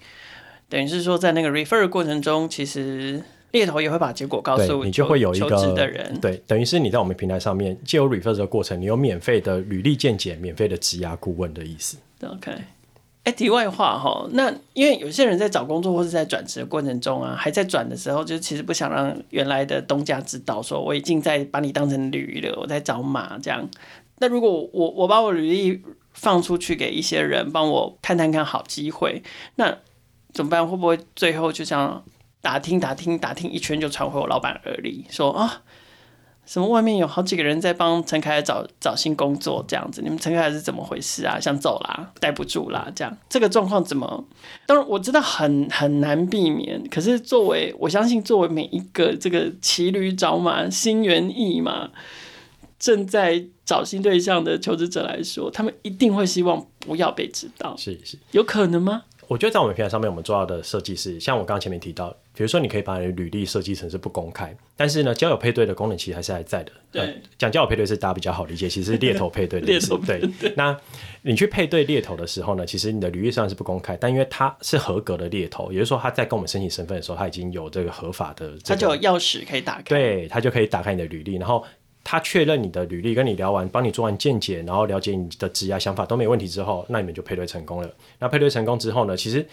[0.68, 6.18] 等于是说，在那个 refer 过程中，其实猎头也会把结果告诉你，就会有一个求职的人。
[6.20, 11.96] 对，等于是你在我们平台上面借由 refer 这个过程，你有免费的履历见解、免费的职涯顾问的意思。
[12.26, 12.52] OK，
[13.22, 23.68] 哎，题外话哈，那因为有些人在找工作或是在转职的过程中啊，还在转的时候，就其实不想让原来的东家知道，说我已经在把你当成驴了，我在找马这样。
[24.18, 29.22] 那如果我我把我履历放出去给一些人帮我探探看好机会，
[29.56, 29.78] 那
[30.36, 30.68] 怎么办？
[30.68, 32.04] 会不会最后就这样
[32.42, 35.62] 打听打听打听一圈就传回我老板耳里，说啊，
[36.44, 40.02] 什么外面有好几个人在帮陈凯找找新工作这样子？
[40.02, 41.40] 你们陈凯是怎么回事啊？
[41.40, 44.24] 想走啦，待不住啦，这样这个状况怎么？
[44.66, 51.90] 当然我知道很很难避免，可是作为我相信作为每一个这个骑驴找马、心猿意马
[52.78, 57.74] 正在找新对象的求职者来说，他们一定会希望不要被知道。
[57.76, 59.04] 是是，有可能吗？
[59.28, 66.72] 我觉得在我们平台上面，我们做到的设计是，像我刚刚前面提到，比如说你可以把你的履历设计成是不公开，但是呢，交友配对的功能其实还是还在的。
[66.92, 69.88] 对，讲、呃、交友配对是大家比较好理解，其实是猎头配对的意思。
[69.88, 70.30] 猎头配对。
[70.40, 70.78] 对，那
[71.22, 81.64] 你去配对猎头的时候呢，其实你的履历上是不公开，但因为他是合格的猎头，也就是说他在跟我们申请身份的时候，他已经有这个合法的、这个，他就有钥匙可以打开，对，他就可以打开你的履历，然后。
[82.08, 87.90] 他确认你的履历，跟你聊完，帮你做完见解，然后了解你的职业想法都没问题之后，那你们就配对成功了。
[88.20, 89.44] 那配对成功之后呢，其实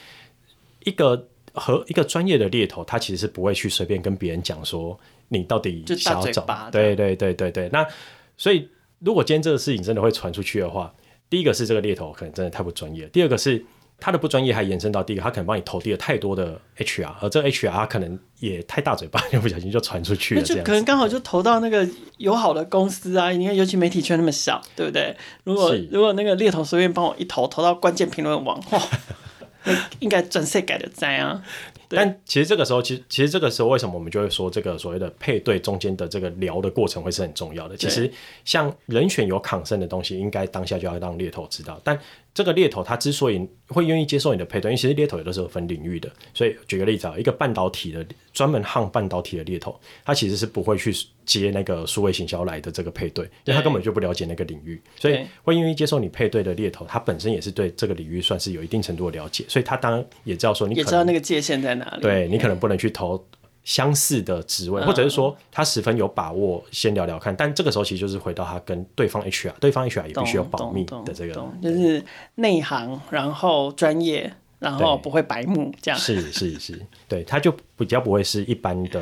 [0.83, 4.95] 一个和一个专业的猎头，他其实是不会去随便跟别人讲说
[5.29, 6.45] 你到底想要找。
[6.71, 7.67] 对对对对对。
[7.69, 7.83] 那
[8.37, 10.93] 所以如果今天这个事情真的会传出去的话，
[11.31, 13.65] 第一个是这个猎头可能真的太不专业，第二个是。
[13.99, 20.41] 他的不专业还延伸到第一个，他可能帮你投递了太多的 HR，而这个 HR 可能也太大嘴巴，就 不小心就传出去了。
[20.41, 23.29] 那就可能刚好就投到那个友好的公司啊！
[23.31, 25.15] 你看，尤其媒体圈那么小，对不对？
[25.45, 28.81] 如果如果那个猎头随便帮我一投，投到关键评论网，哇，
[29.99, 31.41] 应该转世改的灾啊！
[31.87, 37.77] 但其实这个时候，其实其实这个时候，为什么我们就会说这个所谓的配对中间的这个聊的过程会是很重要的？
[37.77, 38.11] 其实
[38.43, 41.97] 像人选有抗生的东西，应该当下就要让猎头知道，但。
[42.33, 50.91] 这个猎头他之所以会愿意接受你的配对，因为其实猎头有的时候分领域的，所以举个例子啊，一个半导体的专门夯半导体的猎头，他其实是不会去
[51.25, 63.23] 接那个数位行销来的这个配对，因为他根本就不了解那个领域，所以会愿意接受你配对的猎头，他本身也是对这个领域算是有一定程度的了解，所以他当然也知道说你也知道那个界限在哪里，对你可能不能去投。
[63.63, 67.33] 相似的职位，或者是说他十分有把握，先聊聊看。
[67.35, 72.03] 但这个时候其实就是回到他跟对方 HR，对方 HR 也必须要保密的这个，就是
[72.35, 75.99] 内行，然后专业，然后不会白目这样。
[75.99, 79.01] 是是是，对，他就比较不会是一般的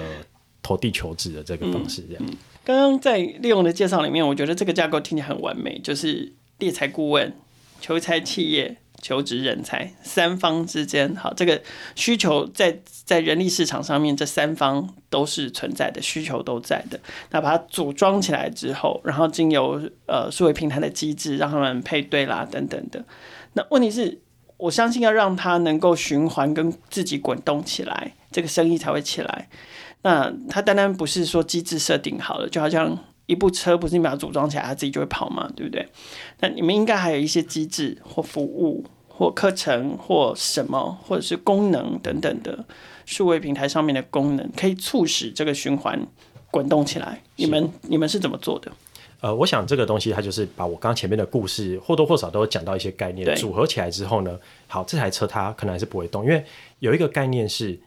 [0.62, 2.24] 投递求职的这个方式这样。
[2.63, 7.34] 刚、嗯、刚、嗯、在利用的介绍里面，我觉得这个架构听起来很完美，就是猎才顾问、
[7.80, 8.78] 求才企业。
[9.01, 11.61] 求职人才三方之间，好，这个
[11.95, 16.99] 需求在在人力市场上面，这三方都是存在的，需求都在的。
[17.31, 23.03] 那把它组装起来之后，然后经由呃数位平台的机制，让他们配对啦等等的。
[23.53, 24.21] 那问题是，
[24.57, 29.49] 我相信要让它能够循环跟自己滚动起来，这个生意才会起来。
[30.03, 32.97] 那它单单不是说机制设定好了，就好像。
[33.27, 35.88] 一部车不是你把它组装起来，它自己就会跑嘛，对不对？
[36.39, 42.65] 那你们应该还有一些机制或服务或课程或什么，或者是功能等等的
[43.05, 46.05] 数位平台上面的功能，可以促使这个循环
[46.49, 47.21] 滚动起来。
[47.38, 48.71] 你们你们是怎么做的？
[49.21, 56.43] 呃，我想这个东西它就是把我刚刚前面的故事或多或少都有讲到一些概念，组合起来之后呢，好，这台车它可能还是不会动，因为
[56.79, 57.79] 有一个概念是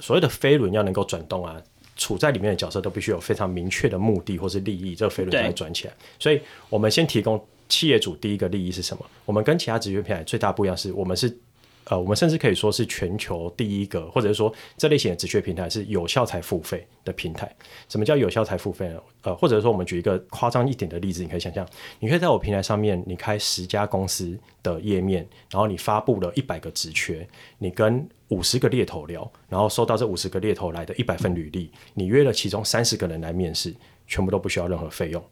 [0.00, 1.62] 所谓的飞轮要能够转动啊。
[2.00, 5.94] 处在里面的角色都必须有非常明确的目的或是利益，这个飞轮才会转起来。
[6.18, 9.06] 所以，我们先提供企业主第一个利益是什么？
[9.24, 11.38] 我们跟其他职业平台最大不一样是我们是。
[11.84, 17.52] 呃，我们甚至可以说是全球第一个，或者是说这类型的职缺平台是有效才付费的平台。
[17.88, 19.00] 什么叫有效才付费呢？
[19.22, 21.66] 呃，或者说我们举一个夸张一点的例子，你可以想象，
[21.98, 27.26] 你可以在我平台上面，你开十家公司的页面，然后你发布了一百个职缺，
[27.58, 33.72] 你跟五十个猎头聊，然后收到这五十个猎头来的一百份履历，你约了其中三十个人来面试。
[34.10, 35.24] 全部都不需要任何费用，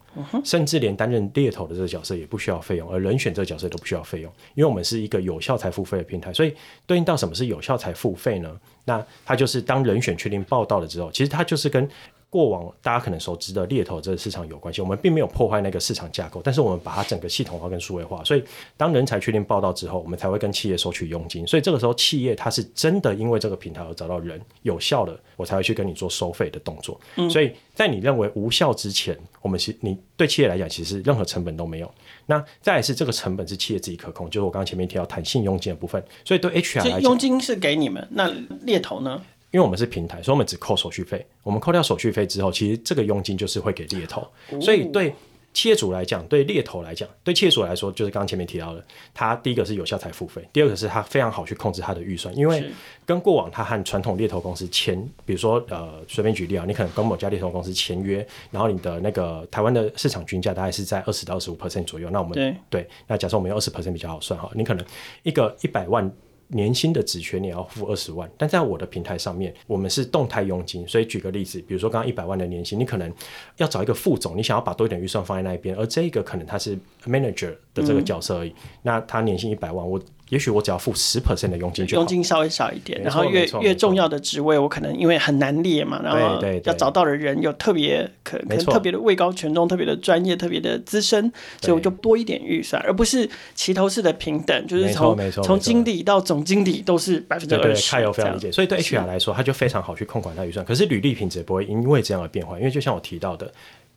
[0.45, 6.55] 甚至连担任猎头的这个角色也不需要费用，而人选这个角色都不需要费用，因为我们是一个有效才付费的平台，所以
[6.87, 8.57] 对应到什么是有效才付费呢？
[8.85, 11.91] 那它就是当人选确定报道了之后，其实它就是跟。
[12.31, 18.45] 过往大家可能熟知的猎头这个市场有关系，我们并没有破坏那个市场架构，但是我们把它整个系统化跟数位化，所以
[18.77, 21.47] 当人才确定报道之后，我们才会跟企业收取佣金。
[21.47, 27.01] 所以这个时候企业它是真的因为这个平台而找到人有效的，我才会去跟你做收费的动作。
[27.17, 31.91] 嗯、所以在你认为无效之前，我们是你对企业来讲其实任何成本都没有。
[32.27, 36.03] 那再来是这个成本是企业自己可控，就是我刚刚前面提到弹性佣金的部分。
[36.27, 38.31] 所以对 HR 来讲，佣金是给你们，那
[38.65, 39.23] 猎头呢？
[39.51, 41.25] 因为我们是平台，所以我们只扣手续费。
[41.43, 44.21] 我们扣掉手续费之后，其实这个佣金就是会给猎头。
[44.51, 45.15] 哦、所以对
[45.55, 48.85] 企业主来讲，对猎头来讲，对企业主来说，就是刚刚前面提到的，
[49.15, 52.37] 他第一个是有效才付费，第二个是他非常好去控制他的预算。
[52.37, 52.71] 因为
[53.07, 62.11] 跟过往他和传统猎头公司签，比如说呃，随便举例啊，你可能跟某家猎头公司签约，然后你的那个台湾的市场均价大概是在二十到二十五 percent 左右。
[62.11, 64.85] 那我们对，对，那假设我们用二十 percent 比较好算哈，你可能
[65.23, 66.13] 一个一百万。
[66.49, 70.87] 年薪的职权你要付二十万，但在我的平台上面，我们是动态佣金。
[70.89, 73.13] 所以举个例子，比如说刚刚一百万的年薪，你可能
[73.59, 80.01] 要找一个副总，你想要把多一点预算放在那一边，而这一个可能他是 manager 的这个角色而已，那他年薪一百万，我。
[80.31, 97.91] 也许我只要付十 percent 的佣金就好，佣金稍微少一点，然后越越重要的职位，我可能因为很难列嘛，然后要找到的人又特别可可能特别的位高权重，特别的专业，特别的资深，所以我就多一点预算，而不是齐头式的平等，就是从从经理到总经理都是百分之二十。
[97.91, 98.53] 对，非常理解。
[98.53, 100.65] 所以对 HR 来说，他就非常好去控管他预算。
[100.65, 103.53] 可是履历品质不会因为这样而变化，因为就像我提到的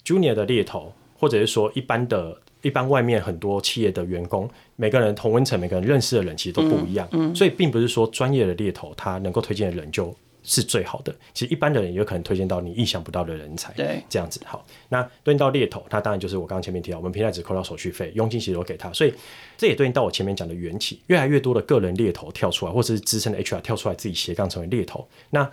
[0.05, 2.37] ，Junior 的猎头，或者是说一般的。
[2.61, 11.13] 一般外面很多企业的员工，每个人同温层，每个人认识的人其实都不一样，嗯嗯、所以并不是说专业的猎头他能够推荐的人就是最好的。
[11.33, 13.73] 其实一般的人也有可能推荐到你意想不到的人才。
[13.73, 14.65] 对，这样子好。
[14.89, 19.13] 那对应到猎头，他当然就是我刚刚前面提到，我们平台只扣到手续费，佣金其实都给他，所以
[19.57, 25.49] 这也对应到我前面讲的缘起，越来越多的个人猎头跳出来，或者是资深的 HR 跳出来自己斜杠成为猎头，那。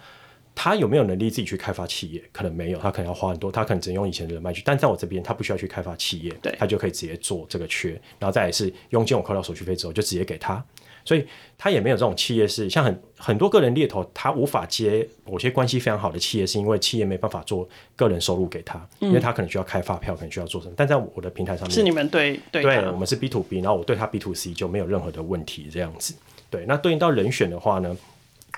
[0.61, 2.21] 他有没有能力自己去开发企业？
[2.33, 4.61] 可能没有，他可能要花很多，他可能只能用以前的人脉去。
[4.65, 10.61] 但在我这边，他不需要去开发企业，对，他就可以直接做这个缺，然后再来是佣金我扣掉手续费之后就直接给他，
[11.05, 11.25] 所以
[11.57, 20.75] 他也没有这种企业是像很很多个人猎头，他无法接某些关系非常好的企业，是因为企业没办法做个人收入给他，嗯、因为他可能需要开发票，可能需要做什么。
[20.77, 26.15] 但在我的平台上面，是你们对对，对，我们是 B to B，然后我对他 B to C 就没有任何的问题，这样子。
[26.51, 27.97] 对，那对应到人选的话呢？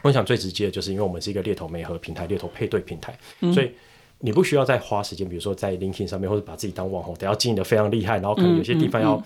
[0.03, 3.71] 我想最直接的就是因为我们是一个猎头媒合平台，猎头配对平台，嗯、所以
[4.19, 9.23] 你不需要再花时间，比如说在 LinkedIn 上面，或者把自己当网红，得要经营的非常厉害，然后可能有些地方要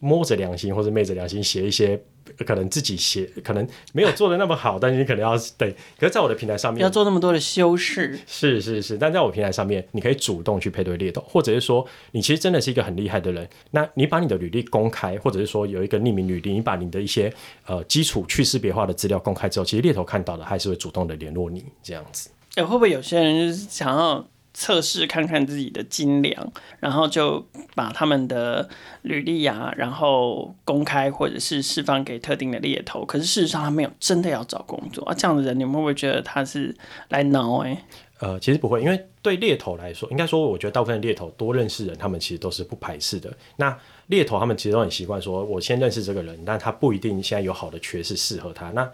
[0.00, 2.00] 摸着良心、或者昧着良心写一些。
[2.46, 5.72] 可能自己写可能没有做的那么好，但是你可能要对。
[5.98, 8.18] 可是在我的平台上面，要做那么多的修饰。
[8.26, 17.32] 是是是，但在我平台上面，你可以主动去配对猎头，或者是说你其实真的是一个很厉害的人，那你把你的履历公开，或者是说有一个匿名履历，你把你的一些
[17.66, 22.30] 呃基础去识别化的资料公开之后，其实猎头看到的还是会主动的联络你这样子。
[22.56, 24.24] 哎、欸，会不会有些人就是想要？
[24.54, 27.44] 测试看看自己的斤两，然后就
[27.74, 28.68] 把他们的
[29.02, 33.04] 履历啊，然后公开或者是释放给特定的猎头。
[33.04, 36.74] 可是事实上他没有真的要找工作啊，这样的人你们会不会觉得他是
[37.08, 37.84] 来闹哎？
[38.20, 43.30] 呃，其实不会，因为对猎头来说，应该说我觉得大部分猎头多认识人，他们其实都是不排斥的。
[43.56, 43.76] 那
[44.06, 48.70] 猎头他们其实都很习惯说，我先认识这个人，但他不一定现在有好的缺是适合他。
[48.70, 48.88] 那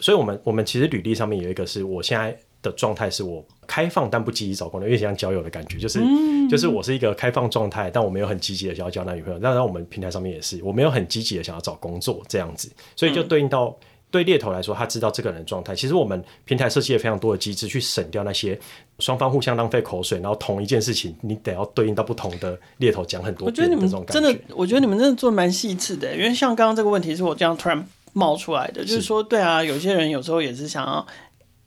[0.00, 3.44] 所以我们我们其实履历上面有一个是我现在的状态是我。
[3.66, 9.38] 开放但不积极找工作，有点像交友的感觉，就是、嗯、就是我是一个开放状态，但我没有很积极的想要交男女朋友。
[9.38, 13.76] 当然，我们平台上面也是，我没有很积极的想要找工作这样子，所以就对应到、嗯、
[14.10, 15.74] 对猎头来说，他知道这个人的状态。
[15.74, 18.58] 其实我们平台设计了非常多的机制，去省掉那些
[18.98, 24.20] 双方互相浪费口水，然后同一件事情你得要对应到不同的猎头讲很多遍的这种感觉。
[24.20, 31.06] 真的，我觉得你们真的做蛮细致的，因为像刚刚这个问题是我这样突然冒出来的，是就是说，对啊，有些人有时候也是想要。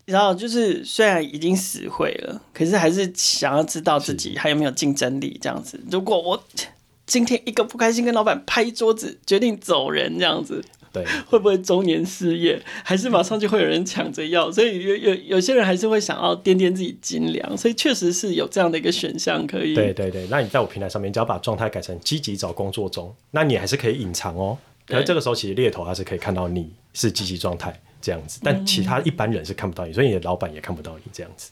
[0.07, 5.79] 然后就是虽然已经死会了，可是还是想要知道自己还有没有竞争力这样子。
[5.91, 6.41] 如果我
[7.05, 12.61] 今天一个不开心跟老板拍桌子决定走人这样子，对，会不会中年失业？
[12.83, 14.49] 还是马上就会有人抢着要？
[14.49, 19.75] 所以有有有些人还是会想要掂掂自己斤两，所以确实是有这样的一个选项可以。
[19.75, 24.57] 对对对，那你在我平台上面，只要把状态改成积极找工作中，那你还是可以隐藏哦。
[24.85, 27.77] 可是这个时候其实猎头还是可以看到你是积极状态。
[28.07, 31.51] 这样子，但其他一般人是看不到你，所以你的老板也看不到你这样子。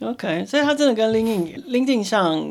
[0.00, 2.42] OK，所以他真的跟 LinkedIn LinkedIn 上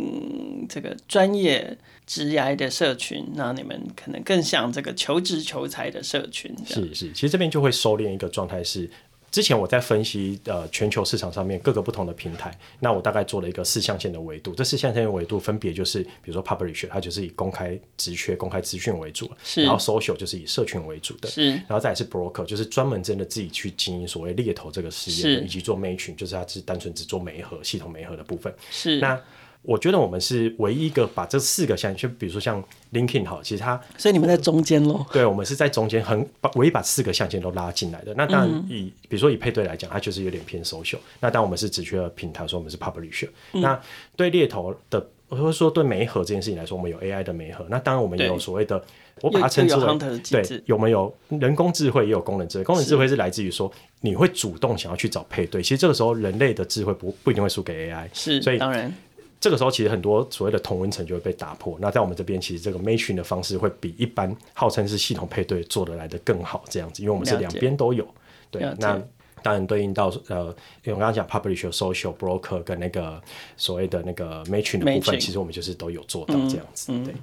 [0.69, 1.75] 这个专业
[2.05, 6.55] 职涯的社群，那你们可能更像这个求职求财的社群。
[6.67, 8.87] 是是，其实这边就会收敛一个状态是。
[9.31, 14.53] 之前我在分析呃全球市场上面各个不同的平台，那我大概做了一个四象限的维度。
[14.53, 19.63] 这四象限的维度分别就是，比如说 publisher 它就是以公开职缺、公开资讯为主，是。
[19.63, 21.51] 然后 social 就是以社群为主的，是。
[21.51, 28.53] 然后再来是 broker，就是专门真的自己去经营所谓猎头这个事业，以及做 matching，就是它是单纯只做媒合系统媒合的部分。
[28.69, 28.99] 是。
[28.99, 29.17] 那
[29.63, 35.05] 我觉得我们是唯一一个把这四个象限，就比如说像 LinkedIn 好，其实它，所以你们在中间喽？
[35.13, 38.11] 对，我们是在中间，很把唯一把四个象限都拉进来的。
[38.15, 40.97] 那当然以，嗯、比如说以配对来讲，它就是有点偏 social。
[41.19, 43.61] 那当我们是只缺的平台，说我们是 publisher、嗯。
[43.61, 43.79] 那
[44.15, 44.99] 对猎头的，
[45.29, 47.63] 或者说对媒合这件事情来说，我们有 AI 的媒合。
[47.69, 48.83] 那当然我们也有所谓的，
[49.21, 52.63] 我把它称之为对，有没有人工智慧，也有功能智慧。
[52.63, 55.61] 功能智慧是来自于说你会主动想要去找配对。
[55.61, 58.09] 其实这个时候人类的智慧不不一定会输给 AI。
[58.11, 58.91] 是，所以当然。
[59.41, 61.75] 这个时候，其实很多所谓的同温层就会被打破。
[61.81, 68.07] 那在我们这边，其实这个 matching 的方式会比一般号称是系统配对做得来的更好，这样子，因为我们是两边都有。
[68.51, 69.01] 对，那
[69.41, 70.45] 当然对应到呃，
[70.83, 73.19] 因为我刚刚讲 publisher、social、broker 跟那个
[73.57, 76.91] 所谓的那个 matching 的部分，其实我们就是都有做到这样子。
[76.91, 77.15] 嗯、对。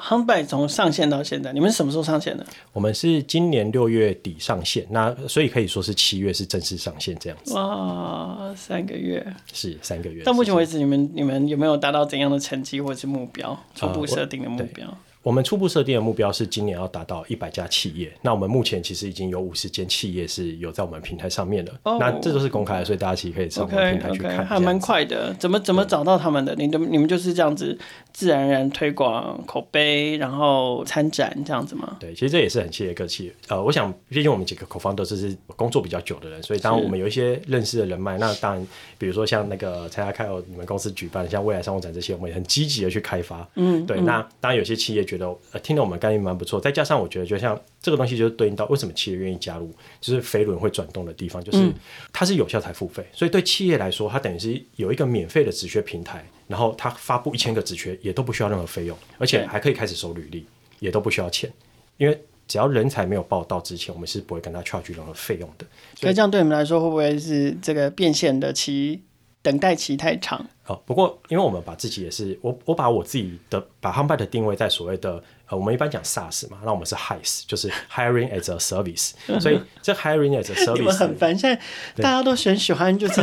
[0.00, 2.46] Huntby 从上线到现在，你们什么时候上线的？
[2.72, 7.54] 我们是今年六月底上线，那所以可以说是七月是正式上线这样子。
[7.54, 10.22] 哇，三个月是三个月。
[10.24, 13.58] 到目前为止，你们你们有没有达到怎样的成绩或者是目标？
[13.74, 14.86] 初步设定的目标？
[14.86, 14.98] 呃
[15.28, 18.10] 我们初步设定的目标是今年要达到一百家企业。
[18.22, 21.72] 那我们目前其实已经有五十间企业是有在我们平台上面了。
[21.82, 24.38] Oh, 那这都是公开的，所以大家其实可以上我们平台去看。
[24.38, 25.34] Okay, okay, 还蛮快的。
[25.34, 26.54] 怎么怎么找到他们的？
[26.54, 27.78] 你的你们就是这样子
[28.10, 31.98] 自然而然推广口碑，然后参展这样子吗？
[32.00, 33.34] 对，其实这也是很谢谢各企业。
[33.48, 38.16] 呃，我想毕竟我们几个 co-founder 都是工作比较久的人，所以当然我们有一些认识的人脉。
[38.16, 38.66] 那当然，
[38.96, 43.46] 比如说像那个参加开有你们公司举办像未来商务展这些，我们也很积极的去开发。
[43.56, 44.00] 嗯，对。
[44.00, 51.70] 嗯、那当然有些企业觉得呃听得我们概念蛮不错，再加上我觉得，就像这个东西，就是对应到为什么企业愿意加入，就是飞轮会转动的地方，就是
[52.12, 60.46] 它是有效才付费，所以对企业来说，它等于是有一个免费的职缺平台，然后它发布一千个职缺也都不需要任何费用，而且还可以开始收履历，
[60.78, 61.52] 也都不需要钱，
[61.96, 65.66] 因为只要人才没有报到之前，我们是不会跟他 charge 任何费用的。
[65.94, 69.02] 所以这样对你们来说，会不会是这个变现的期
[69.42, 70.46] 等待期太长？
[70.66, 75.22] 哦，不过因为我们把自己也是我我把我自己的把 Huntby 的定位在所谓的。
[75.50, 79.12] 呃，我们一般讲 SaaS 嘛，那我们是 HaaS，就是 Hiring as a Service。
[79.40, 81.58] 所以这 Hiring as a Service，你们很烦，现在
[82.02, 83.22] 大家都很喜欢就是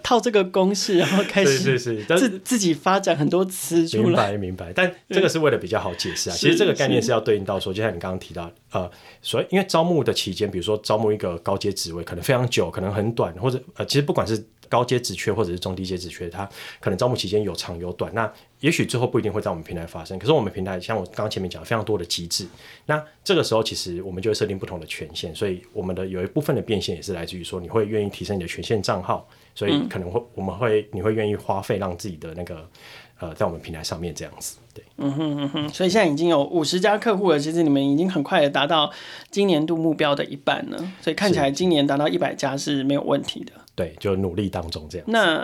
[0.00, 4.04] 套这个公式， 然后开始是是是自自己发展很多词出来。
[4.04, 6.36] 明白明白，但这个是为了比较好解释啊。
[6.36, 8.88] 其实这个概念是要对应到说，就像你刚刚提到，呃，
[9.20, 14.46] 所以因为招募的期间，比如说招募一个高阶职位，可能非常久，可能很短，或者呃，其实不管是。
[14.68, 16.48] 高阶职缺或者是中低阶职缺，它
[16.80, 20.18] 可能招募期间有长有短，那也许最后不一定会在我们平台发生。
[20.18, 22.46] 可是我们平台像我刚刚前面讲，非常多的机制，
[22.86, 32.68] 那这个时候其实我们就会设定不同的权限，所以我们的有一部分的变现也是来自于说你会愿意提升你的权限账号，所以可能会我们会你会愿意花费让自己的那个
[33.20, 38.90] 呃在我们平台上面这样子，对，嗯哼嗯哼，所以现在已经有五十家客户了，其实你们已经很快的达到
[39.30, 43.52] 今年度目标的一半了，所以看起来今年达到一百家是没有问题的。
[43.76, 45.06] 对，就努力当中这样。
[45.06, 45.38] 那，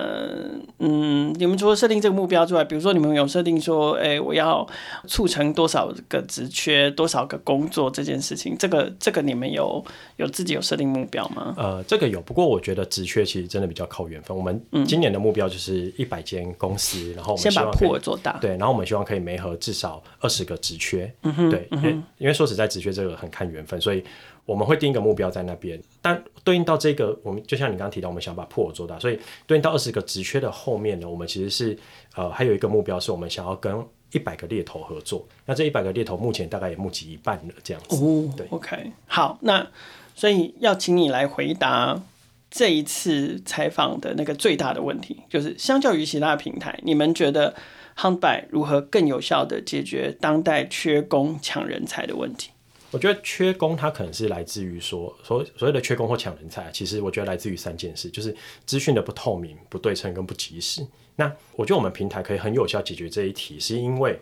[0.79, 4.67] 嗯，你们除了设定这个目标之外，比如说你们有设定说，哎，我要
[5.07, 9.85] 促成多少个职缺，多少个工作这件事情，这个这个你们有
[10.17, 11.55] 有自己有设定目标吗？
[11.59, 14.35] 呃，这个有，不过我觉得职缺其实真的比较靠缘分。
[14.35, 18.39] 我们今年的目标就是一百间公司，嗯、然后我们先把破做大。
[18.41, 21.13] 对，然后我们希望可以媒合至少二十个职缺。
[21.25, 24.03] 嗯哼，对，嗯、因为因为说实在，职缺这个很看缘分，所以。
[24.45, 31.79] 我们会定一个目标在那边，但对应到这个，我们就像你刚刚提到，我们想把破做大，所以对应到二十个职缺的后面呢，我们其实是
[32.17, 33.73] 呃还有一个目标是我们想要跟
[34.11, 35.27] 一百个猎头合作。
[35.47, 37.97] 那这一百个猎头目前大概也募集一半了，这样子。
[37.97, 39.67] 哦，对，OK，好，那
[40.15, 42.03] 所以要请你来回答
[42.51, 47.55] 这一次采访的那个最大的问题，就是相较于其他平台，你们觉得
[47.97, 52.51] Huntby 如何更有效地解决当代缺工抢人才的问题？
[52.93, 58.37] 我觉得缺工，它可能是来自于说所所谓的缺工或抢人才，其实我觉得来自于三件事，就是
[58.67, 60.87] 资讯的不透明、不对称跟不及时。
[61.17, 64.21] 那我觉得我们平台可以很有效解决这一题，是因为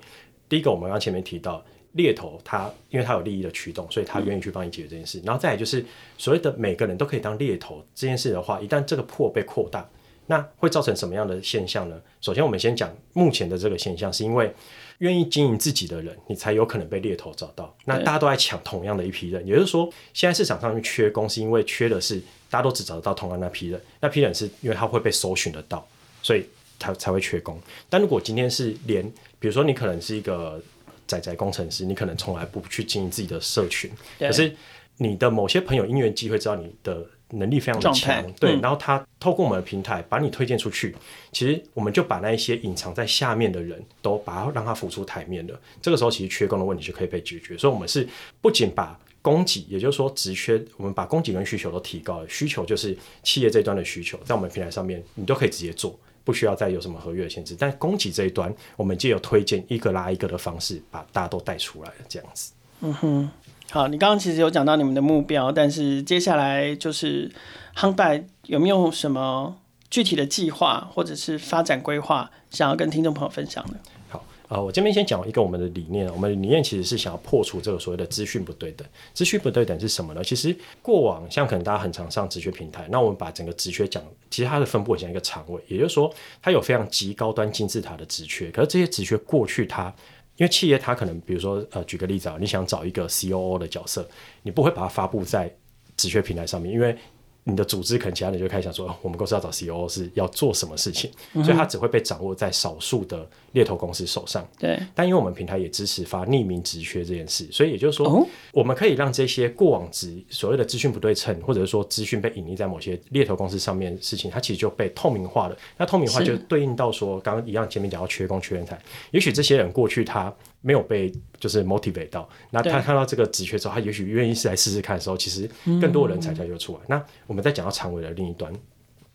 [0.49, 1.65] 第一个，我们刚前面提到
[1.95, 5.21] 猎头他因为他有利益的驱动，所以他愿意去帮你解决这件事。
[5.25, 5.85] 然后再来就是
[6.17, 9.89] 所谓的每个人都可以当猎头这件事的话，一旦这个破被扩大，
[10.29, 12.01] 那会造成什么样的现象呢？
[12.21, 14.55] 首先，我们先讲目前的这个现象，是因为。
[15.01, 17.75] 愿意经营自己的人，你才有可能被猎头找到。
[17.85, 23.81] 那大家都在抢同样的一批人，也就是说，现在市场上面缺工，是因为缺的是大家都只找得到同样那批人。
[24.01, 25.87] 那批人是因为他会被搜寻得到，
[26.23, 26.45] 所以
[26.79, 27.59] 他才会缺工。
[27.89, 29.03] 但如果今天是连，
[29.39, 30.63] 比如说你可能是一个
[31.07, 34.55] 仔仔工程师，你可能从来不去经营自己的社群，可是
[34.99, 40.95] 你的某些朋友因缘机会知道你的能力非常的强，对，然后他透过我们的平台把你推荐出去，
[41.33, 45.61] 其实我们就把那一些隐藏在下面的人都把它让他浮出台面了。
[45.81, 47.57] 这个时候，其实缺工的问题就可以被解决。
[47.57, 48.09] 所以，我们是
[48.41, 52.29] 不仅把供给，也就是说职缺，我们把供给跟需求都提高了。
[52.29, 57.55] 需求就是企业这一端的需求，在我们平台上面，你都可以直接做，不需要再有什么合约的限制。
[57.59, 62.53] 但供给这一端，我们就有推荐一个拉一个的方式，把大家都带出来了，这样子。
[62.81, 63.31] 嗯哼。
[63.73, 67.31] 好，你刚刚其实有讲到你们的目标，但是接下来就是
[67.77, 69.57] 夯拜有没有什么
[69.89, 73.75] 具体的计划或者是发展规划，想要跟听众朋友分享的？
[74.09, 78.85] 好，呃，我这边先讲一个我们的理念，我们的理念其实是想要破除这个所谓的资讯不对等。
[79.15, 80.25] 资讯不对等是什么呢？
[80.25, 86.13] 其实过往像可能大家很常上职缺平台，那我们把整个职缺讲，其实它的分布很像一个长尾，也就是说
[86.43, 89.95] 它有非常极高端金字塔的职缺，可是这些职缺过去它。
[90.41, 94.09] 因为企业它可能，比如说，呃，举个例子啊，你想找一个 COO 的角色，
[94.43, 95.55] 你不会把它发布在
[95.99, 96.97] 职缺平台上面，因为。
[97.45, 104.47] 你的组织可能其他人就开始想说，我们公司要找 CEO 是要做什么事情，嗯、所以它只会被掌握在少数的猎头公司手上。
[104.59, 104.79] 对。
[104.95, 115.57] 但因为我们平台也支持发匿名职缺这件事，所以也就是说，哦、我们可以让这些过往职所谓的资讯不对称，或者是说资讯被隐匿在某些猎头公司上面的事情，它其实就被透明化了。
[115.79, 118.79] 那透明化就对应到说，刚刚一样前面讲到缺工缺人才，
[119.13, 120.33] 也许这些人过去他。
[120.63, 125.49] 没有被就是 motivate 到，那他看到这个职缺之后，他也许愿意是来试试看的时候，其实
[125.81, 126.81] 更多的人才才就出来。
[126.81, 128.53] 嗯、那我们再讲到长尾的另一端，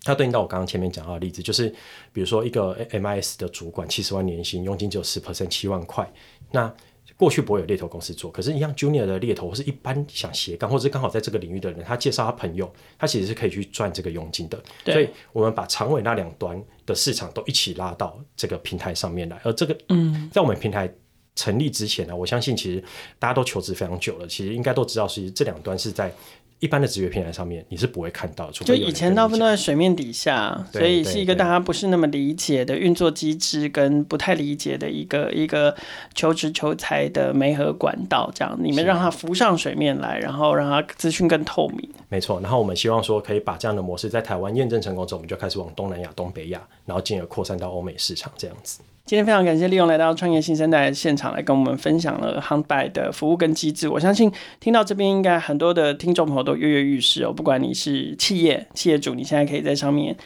[0.03, 1.69] 它对应到我刚刚前面讲到的例子，就是
[2.11, 6.11] 比如说一个 MIS 的主管七十万年薪，佣金只有十 percent 七万块，
[6.51, 6.73] 那
[7.15, 14.61] 过去不会有猎头公司做，可是，一样 junior 的猎头或是一般想斜杠，或者是刚好在这个领域的人，他介绍他朋友，他其实是可以去赚这个佣金的。
[14.85, 20.91] 所以，我们把长尾那两端的市场都一起拉到这个平台上面来，而这个，嗯，在我们平台。
[21.35, 22.83] 成立之前呢，我相信其实
[23.19, 26.11] 大家都求职非常久了，其实应该都知道，其实这两端是在
[26.59, 28.53] 一般的职业平台上面你是不会看到的。
[28.53, 35.75] 就以前大部分都在水面底下，所以是一个大家不是那么理解的运作机制，跟不太理解的一个一个
[36.15, 38.31] 求职求财的媒合管道。
[38.33, 41.89] 这样你们让它浮上水面来，然后让它资讯更透明。
[42.07, 48.79] 没错，然后我们希望说可以把这样的模式在台湾验证成功之后，我们就开始往东南亚、东北亚，然后进而扩散到欧美市场这样子。
[49.05, 53.87] 今天非常感谢利用来到创业新生代现场来跟我们分享了夯拜的服务跟机制。
[53.87, 57.31] 我相信听到这边应该很多的听众朋友都跃跃欲试哦。
[57.31, 60.17] 不管你是企业企业主，你现在可以在上面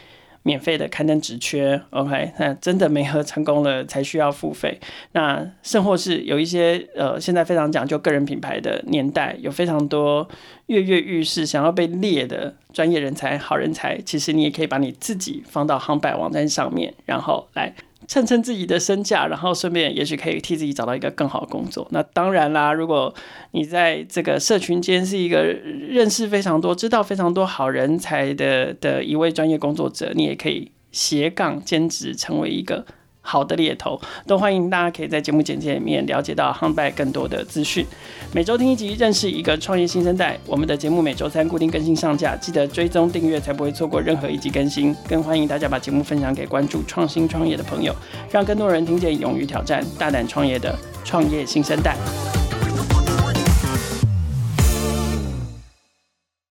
[0.42, 2.32] 免费的刊登职缺，OK？
[2.38, 4.80] 那真的没合成功了才需要付费。
[5.12, 10.26] 那甚或是有一些呃现在非常讲究个人品牌的年代，有非常多
[10.68, 17.74] 跃跃欲试想要被猎的专业人才、好人才，其实你也可以把你自己放到夯拜网站上面，然后来。
[18.10, 21.86] 称称自己的身价，然后顺便也许可以替自己找到一个更好的工作。
[21.92, 23.14] 那当然啦，如果
[23.52, 32.84] 你在这个社群间是一个认识非常多、知道非常多好人才的的一位专业工作者，你也可以斜杠兼职成为一个。
[33.30, 37.86] 好的猎头，都欢迎大家可以在节目简介里面了解到汉代更多的资讯。
[38.32, 40.36] 每周听一集，认识一个创业新生代。
[40.48, 44.92] 我们的节目每周三固定更新上架，记得追踪订阅，才不会错过任何一集更新。
[45.08, 47.94] 更欢迎大家把节目分享给关注创新创业的朋友，
[48.32, 51.96] 让更多人听见勇于挑战、大胆创业的创业新生代。